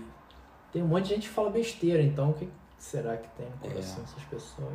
Tem 0.70 0.82
um 0.82 0.86
monte 0.88 1.04
de 1.04 1.14
gente 1.14 1.28
que 1.28 1.34
fala 1.34 1.48
besteira, 1.48 2.02
então 2.02 2.30
o 2.30 2.34
que 2.34 2.46
será 2.76 3.16
que 3.16 3.28
tem 3.30 3.46
no 3.46 3.66
É. 3.66 3.68
coração 3.70 4.02
dessas 4.02 4.22
pessoas? 4.24 4.74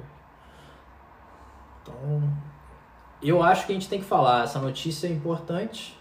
Então, 1.83 2.23
eu 3.21 3.41
acho 3.41 3.65
que 3.65 3.71
a 3.71 3.75
gente 3.75 3.89
tem 3.89 3.99
que 3.99 4.05
falar, 4.05 4.43
essa 4.43 4.59
notícia 4.59 5.07
é 5.07 5.11
importante, 5.11 5.97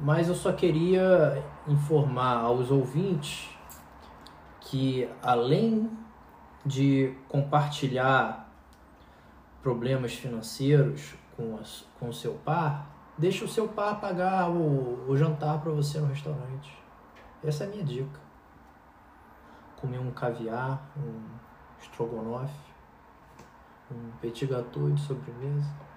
mas 0.00 0.28
eu 0.28 0.34
só 0.34 0.52
queria 0.52 1.42
informar 1.66 2.36
aos 2.38 2.70
ouvintes 2.70 3.48
que 4.60 5.08
além 5.22 5.90
de 6.64 7.14
compartilhar 7.28 8.48
problemas 9.62 10.14
financeiros 10.14 11.14
com, 11.36 11.58
com 11.98 12.08
o 12.08 12.12
seu 12.12 12.34
par, 12.34 12.86
deixa 13.16 13.44
o 13.44 13.48
seu 13.48 13.68
par 13.68 14.00
pagar 14.00 14.50
o, 14.50 15.08
o 15.08 15.16
jantar 15.16 15.60
para 15.60 15.72
você 15.72 15.98
no 15.98 16.06
restaurante. 16.08 16.76
Essa 17.42 17.64
é 17.64 17.66
a 17.66 17.70
minha 17.70 17.84
dica. 17.84 18.20
Comer 19.76 19.98
um 19.98 20.10
caviar, 20.10 20.90
um 20.96 21.22
estrogonofe, 21.80 22.52
um 23.90 24.10
petit 24.20 24.46
gâteau 24.46 24.90
de 24.90 25.00
sobremesa. 25.00 25.87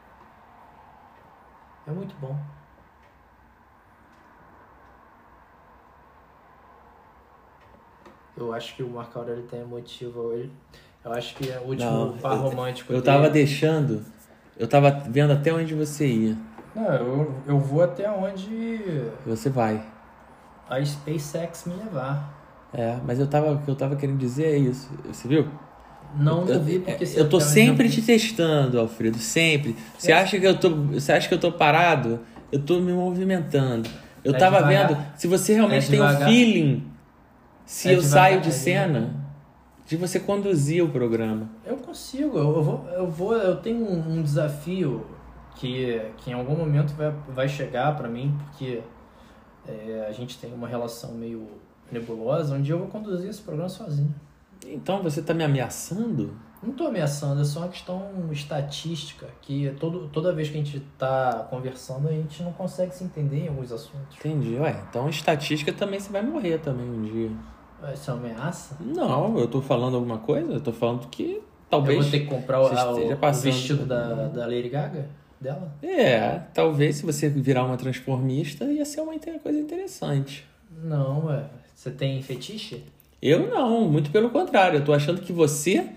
É 1.87 1.91
muito 1.91 2.15
bom. 2.21 2.35
Eu 8.37 8.53
acho 8.53 8.75
que 8.75 8.83
o 8.83 8.89
Marco 8.89 9.17
Aurélio 9.19 9.43
tem 9.43 9.63
motivo 9.65 10.19
hoje. 10.19 10.49
Eu 11.03 11.11
acho 11.13 11.35
que 11.35 11.49
é 11.49 11.59
o 11.59 11.69
último 11.69 11.89
Não, 11.91 12.17
par 12.17 12.33
eu- 12.33 12.39
romântico 12.39 12.91
Eu 12.93 13.01
dele. 13.01 13.05
tava 13.05 13.29
deixando. 13.29 14.05
Eu 14.57 14.67
tava 14.67 14.89
vendo 15.09 15.33
até 15.33 15.53
onde 15.53 15.73
você 15.73 16.07
ia. 16.07 16.37
Não, 16.75 16.93
eu, 16.93 17.35
eu 17.47 17.59
vou 17.59 17.83
até 17.83 18.09
onde 18.09 19.09
Você 19.25 19.49
vai. 19.49 19.83
a 20.69 20.83
SpaceX 20.83 21.65
me 21.65 21.73
levar. 21.75 22.31
É, 22.73 22.97
mas 23.05 23.19
eu 23.19 23.27
tava, 23.27 23.51
o 23.51 23.61
que 23.61 23.69
eu 23.69 23.75
tava 23.75 23.95
querendo 23.97 24.17
dizer 24.17 24.45
é 24.45 24.57
isso. 24.57 24.89
Você 25.05 25.27
viu? 25.27 25.49
Não 26.15 26.45
eu, 26.47 26.59
duvido 26.59 26.85
porque 26.85 27.05
eu 27.15 27.29
tô 27.29 27.37
onde 27.37 27.45
sempre 27.45 27.89
te 27.89 28.01
testando, 28.01 28.79
Alfredo, 28.79 29.17
sempre. 29.17 29.75
Você 29.97 30.11
É. 30.11 30.15
acha 30.15 30.39
que 30.39 30.45
eu 30.45 30.57
tô, 30.59 30.69
você 30.69 31.11
acha 31.13 31.27
que 31.27 31.33
eu 31.33 31.39
tô 31.39 31.51
parado? 31.51 32.19
Eu 32.51 32.59
tô 32.61 32.79
me 32.79 32.91
movimentando. 32.91 33.89
Eu 34.23 34.35
É 34.35 34.37
tava 34.37 34.57
devagar. 34.57 34.87
vendo 34.89 34.97
se 35.15 35.27
você 35.27 35.53
realmente 35.53 35.87
É 35.87 35.89
tem 35.89 36.01
um 36.01 36.17
feeling 36.25 36.83
se 37.65 37.89
É 37.89 37.95
eu 37.95 38.01
devagar, 38.01 38.23
saio 38.29 38.41
de 38.41 38.49
é 38.49 38.51
cena 38.51 39.15
de 39.87 39.95
você 39.97 40.19
conduzir 40.19 40.83
o 40.83 40.89
programa. 40.89 41.49
Eu 41.65 41.77
consigo, 41.77 42.37
eu 42.37 42.55
eu 42.57 42.63
vou, 42.63 42.87
eu 42.93 43.07
vou, 43.09 43.33
eu 43.35 43.55
tenho 43.57 43.83
um, 43.85 44.17
um 44.17 44.21
desafio 44.21 45.05
que, 45.55 46.01
que 46.17 46.31
em 46.31 46.33
algum 46.33 46.55
momento 46.55 46.93
vai, 46.93 47.13
vai 47.33 47.47
chegar 47.49 47.95
pra 47.97 48.07
mim, 48.07 48.37
porque 48.45 48.81
é, 49.67 50.05
a 50.07 50.11
gente 50.11 50.37
tem 50.37 50.53
uma 50.53 50.67
relação 50.67 51.13
meio 51.13 51.47
nebulosa, 51.91 52.55
onde 52.55 52.69
eu 52.71 52.79
vou 52.79 52.87
conduzir 52.87 53.29
esse 53.29 53.41
programa 53.41 53.69
sozinho. 53.69 54.13
Então 54.67 55.01
você 55.01 55.21
tá 55.21 55.33
me 55.33 55.43
ameaçando? 55.43 56.33
Não 56.61 56.73
tô 56.73 56.85
ameaçando, 56.85 57.41
é 57.41 57.43
só 57.43 57.61
uma 57.61 57.69
questão 57.69 58.11
estatística, 58.31 59.27
que 59.41 59.71
todo, 59.79 60.07
toda 60.09 60.31
vez 60.31 60.47
que 60.49 60.55
a 60.55 60.63
gente 60.63 60.79
tá 60.97 61.47
conversando, 61.49 62.07
a 62.07 62.11
gente 62.11 62.43
não 62.43 62.53
consegue 62.53 62.93
se 62.95 63.03
entender 63.03 63.45
em 63.45 63.47
alguns 63.47 63.71
assuntos. 63.71 64.15
Entendi. 64.19 64.55
Ué, 64.59 64.83
então 64.89 65.09
estatística 65.09 65.73
também 65.73 65.99
você 65.99 66.11
vai 66.11 66.21
morrer 66.21 66.59
também 66.59 66.87
um 66.87 67.01
dia. 67.01 67.31
Essa 67.91 68.11
é 68.11 68.13
uma 68.13 68.23
ameaça? 68.29 68.77
Não, 68.79 69.39
eu 69.39 69.47
tô 69.47 69.59
falando 69.59 69.95
alguma 69.95 70.19
coisa? 70.19 70.53
Eu 70.53 70.61
tô 70.61 70.71
falando 70.71 71.07
que 71.07 71.31
Eu 71.37 71.43
talvez. 71.67 71.99
vou 71.99 72.11
ter 72.11 72.19
que 72.19 72.25
comprar 72.27 72.61
o, 72.61 72.65
o- 72.65 73.31
vestido 73.33 73.83
da, 73.85 74.27
da 74.27 74.45
Lady 74.45 74.69
Gaga? 74.69 75.09
Dela? 75.39 75.73
É, 75.81 76.37
talvez 76.53 76.97
se 76.97 77.03
você 77.07 77.27
virar 77.27 77.65
uma 77.65 77.75
transformista 77.75 78.65
ia 78.65 78.85
ser 78.85 79.01
uma 79.01 79.13
coisa 79.41 79.59
interessante. 79.59 80.47
Não, 80.83 81.25
ué. 81.25 81.45
Você 81.73 81.89
tem 81.89 82.21
fetiche? 82.21 82.83
Eu 83.21 83.47
não, 83.49 83.81
muito 83.81 84.09
pelo 84.11 84.29
contrário. 84.29 84.79
Eu 84.79 84.85
tô 84.85 84.93
achando 84.93 85.21
que 85.21 85.31
você 85.31 85.87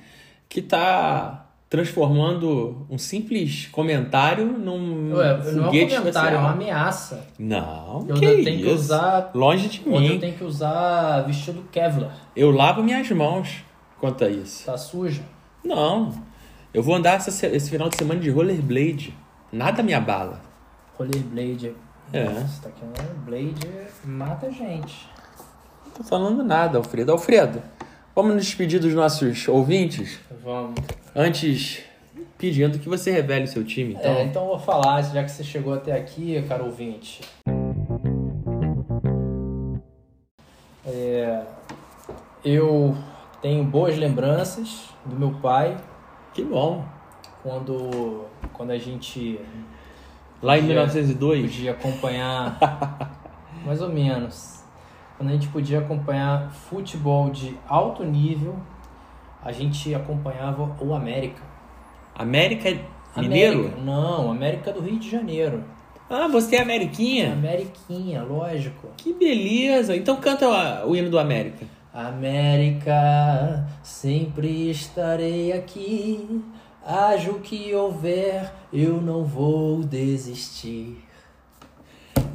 que 0.48 0.60
tá 0.60 1.40
transformando 1.70 2.86
um 2.88 2.96
simples 2.98 3.66
comentário 3.72 4.46
num 4.46 5.12
Ué, 5.14 5.52
não 5.52 5.64
é 5.64 5.68
um 5.84 5.88
comentário, 5.88 6.36
é 6.36 6.40
uma 6.40 6.52
ameaça. 6.52 7.26
Não, 7.38 8.04
Eu 8.08 8.14
que 8.14 8.20
tenho 8.20 8.48
isso? 8.58 8.64
que 8.64 8.68
usar. 8.70 9.30
Longe 9.34 9.68
de 9.68 9.80
Onde 9.88 10.06
eu 10.06 10.12
mim. 10.14 10.20
tenho 10.20 10.34
que 10.36 10.44
usar 10.44 11.22
vestido 11.22 11.64
Kevlar. 11.72 12.14
Eu 12.36 12.50
lavo 12.50 12.82
minhas 12.82 13.10
mãos 13.10 13.64
quanto 13.98 14.24
a 14.24 14.28
isso. 14.28 14.66
Tá 14.66 14.76
sujo? 14.76 15.22
Não. 15.64 16.12
Eu 16.72 16.82
vou 16.82 16.94
andar 16.94 17.14
essa 17.14 17.30
se- 17.30 17.46
esse 17.46 17.70
final 17.70 17.88
de 17.88 17.96
semana 17.96 18.20
de 18.20 18.30
rollerblade. 18.30 19.14
Nada 19.50 19.82
me 19.82 19.94
abala. 19.94 20.40
Rollerblade. 20.98 21.72
É. 22.12 22.24
Nossa, 22.24 22.62
tá 22.62 22.68
aqui 22.68 22.82
um 22.84 23.24
blade 23.24 23.68
mata 24.04 24.46
a 24.46 24.50
gente. 24.50 25.08
Não 25.96 26.02
tô 26.02 26.04
falando 26.04 26.42
nada, 26.42 26.78
Alfredo. 26.78 27.12
Alfredo, 27.12 27.62
vamos 28.14 28.34
nos 28.34 28.44
despedir 28.44 28.80
dos 28.80 28.92
nossos 28.94 29.46
ouvintes? 29.48 30.18
Vamos. 30.42 30.74
Antes, 31.14 31.82
pedindo 32.36 32.78
que 32.78 32.88
você 32.88 33.10
revele 33.12 33.46
seu 33.46 33.64
time. 33.64 33.94
Então, 33.94 34.12
É, 34.12 34.24
então 34.24 34.42
eu 34.42 34.48
vou 34.48 34.58
falar, 34.58 35.02
já 35.02 35.22
que 35.22 35.30
você 35.30 35.44
chegou 35.44 35.72
até 35.74 35.92
aqui, 35.92 36.42
caro 36.48 36.64
ouvinte. 36.66 37.20
É, 40.86 41.42
eu 42.44 42.96
tenho 43.40 43.64
boas 43.64 43.96
lembranças 43.96 44.88
do 45.04 45.16
meu 45.16 45.30
pai 45.40 45.76
que 46.34 46.42
bom. 46.42 46.84
quando, 47.42 48.24
quando 48.52 48.70
a 48.72 48.78
gente 48.78 49.38
Lá 50.42 50.58
em 50.58 50.62
Podia- 50.62 50.74
1902, 50.74 51.42
podia 51.52 51.70
acompanhar, 51.70 52.58
mais 53.64 53.80
ou 53.80 53.88
menos, 53.88 54.62
quando 55.16 55.30
a 55.30 55.32
gente 55.32 55.48
podia 55.48 55.78
acompanhar 55.78 56.50
futebol 56.52 57.30
de 57.30 57.56
alto 57.68 58.02
nível, 58.04 58.56
a 59.42 59.52
gente 59.52 59.94
acompanhava 59.94 60.74
o 60.80 60.94
América. 60.94 61.42
América 62.14 62.76
Mineiro? 63.16 63.60
América, 63.60 63.80
não, 63.82 64.30
América 64.30 64.72
do 64.72 64.80
Rio 64.80 64.98
de 64.98 65.10
Janeiro. 65.10 65.62
Ah, 66.10 66.28
você 66.28 66.56
é 66.56 66.62
Ameriquinha? 66.62 67.32
Ameriquinha, 67.32 68.22
lógico. 68.22 68.88
Que 68.96 69.12
beleza. 69.12 69.96
Então 69.96 70.16
canta 70.16 70.46
o- 70.84 70.90
o 70.90 70.96
hino 70.96 71.10
do 71.10 71.18
América. 71.18 71.64
América, 71.92 73.66
sempre 73.82 74.70
estarei 74.70 75.52
aqui. 75.52 76.42
Haja 76.86 77.30
o 77.30 77.40
que 77.40 77.74
houver, 77.74 78.52
eu 78.72 79.00
não 79.00 79.24
vou 79.24 79.82
desistir. 79.82 81.02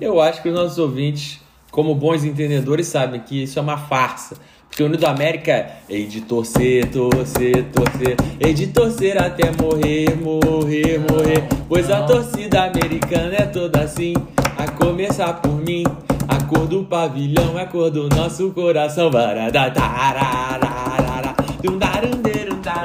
Eu 0.01 0.19
acho 0.19 0.41
que 0.41 0.49
os 0.49 0.55
nossos 0.55 0.77
ouvintes, 0.79 1.39
como 1.71 1.93
bons 1.95 2.23
entendedores, 2.23 2.87
sabem 2.87 3.21
que 3.21 3.43
isso 3.43 3.59
é 3.59 3.61
uma 3.61 3.77
farsa. 3.77 4.35
Porque 4.69 4.83
o 4.83 4.85
hino 4.85 4.97
do 4.97 5.07
América 5.07 5.67
hei 5.89 6.05
de 6.05 6.21
torcer, 6.21 6.85
torcer, 6.91 7.65
torcer, 7.71 8.15
hei 8.39 8.53
de 8.53 8.67
torcer 8.67 9.21
até 9.21 9.51
morrer, 9.51 10.15
morrer, 10.15 10.99
morrer. 10.99 11.47
Pois 11.67 11.89
a 11.89 12.03
torcida 12.03 12.65
americana 12.65 13.35
é 13.35 13.45
toda 13.45 13.81
assim, 13.81 14.13
a 14.57 14.71
começar 14.71 15.33
por 15.33 15.59
mim. 15.59 15.83
A 16.27 16.43
cor 16.43 16.67
do 16.67 16.83
pavilhão 16.83 17.57
é 17.57 17.63
a 17.63 17.65
cor 17.65 17.89
do 17.89 18.07
nosso 18.09 18.51
coração. 18.51 19.09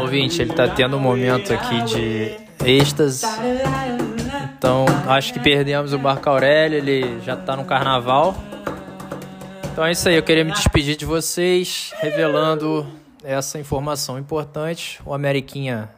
Ouvinte, 0.01 0.41
ele 0.41 0.55
tá 0.55 0.69
tendo 0.69 0.97
um 0.97 1.01
momento 1.01 1.53
aqui 1.53 1.83
de 1.83 2.33
êxtase. 2.65 3.27
Então, 4.57 4.87
acho 5.07 5.35
que 5.35 5.41
perdemos 5.41 5.93
o 5.93 5.99
Marco 5.99 6.29
Aurélio, 6.31 6.79
ele 6.79 7.21
já 7.21 7.37
tá 7.37 7.55
no 7.55 7.65
carnaval. 7.65 8.35
Então 9.75 9.85
é 9.85 9.91
isso 9.91 10.09
aí, 10.09 10.15
eu 10.15 10.23
queria 10.23 10.45
me 10.45 10.53
despedir 10.53 10.95
de 10.95 11.05
vocês, 11.05 11.93
revelando 11.97 12.87
essa 13.25 13.59
informação 13.59 14.17
importante. 14.17 15.01
O 15.05 15.13
Ameriquinha 15.13 15.91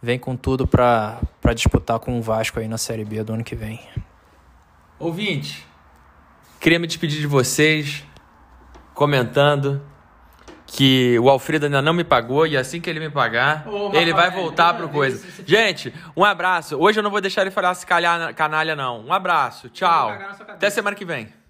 vem 0.00 0.18
com 0.18 0.34
tudo 0.34 0.66
pra, 0.66 1.18
pra 1.38 1.52
disputar 1.52 1.98
com 1.98 2.18
o 2.18 2.22
Vasco 2.22 2.58
aí 2.58 2.66
na 2.66 2.78
Série 2.78 3.04
B 3.04 3.22
do 3.22 3.34
ano 3.34 3.44
que 3.44 3.54
vem. 3.54 3.78
Ouvinte, 4.98 5.66
queria 6.58 6.78
me 6.78 6.86
despedir 6.86 7.20
de 7.20 7.26
vocês 7.26 8.02
comentando 8.94 9.82
que 10.66 11.18
o 11.18 11.28
Alfredo 11.28 11.66
ainda 11.66 11.82
não 11.82 11.92
me 11.92 12.04
pagou 12.04 12.46
e 12.46 12.56
assim 12.56 12.80
que 12.80 12.88
ele 12.88 13.00
me 13.00 13.10
pagar, 13.10 13.68
Ô, 13.68 13.92
ele 13.92 14.14
vai 14.14 14.28
Rafael, 14.28 14.44
voltar 14.44 14.72
pro 14.72 14.88
coisa. 14.88 15.22
Gente, 15.44 15.92
um 16.16 16.24
abraço. 16.24 16.78
Hoje 16.78 17.00
eu 17.00 17.02
não 17.02 17.10
vou 17.10 17.20
deixar 17.20 17.42
ele 17.42 17.50
falar 17.50 17.74
se 17.74 17.84
calhar 17.84 18.34
canalha 18.34 18.74
não. 18.74 19.04
Um 19.04 19.12
abraço. 19.12 19.68
Tchau. 19.68 20.10
Até 20.48 20.70
semana 20.70 20.96
que 20.96 21.04
vem. 21.04 21.43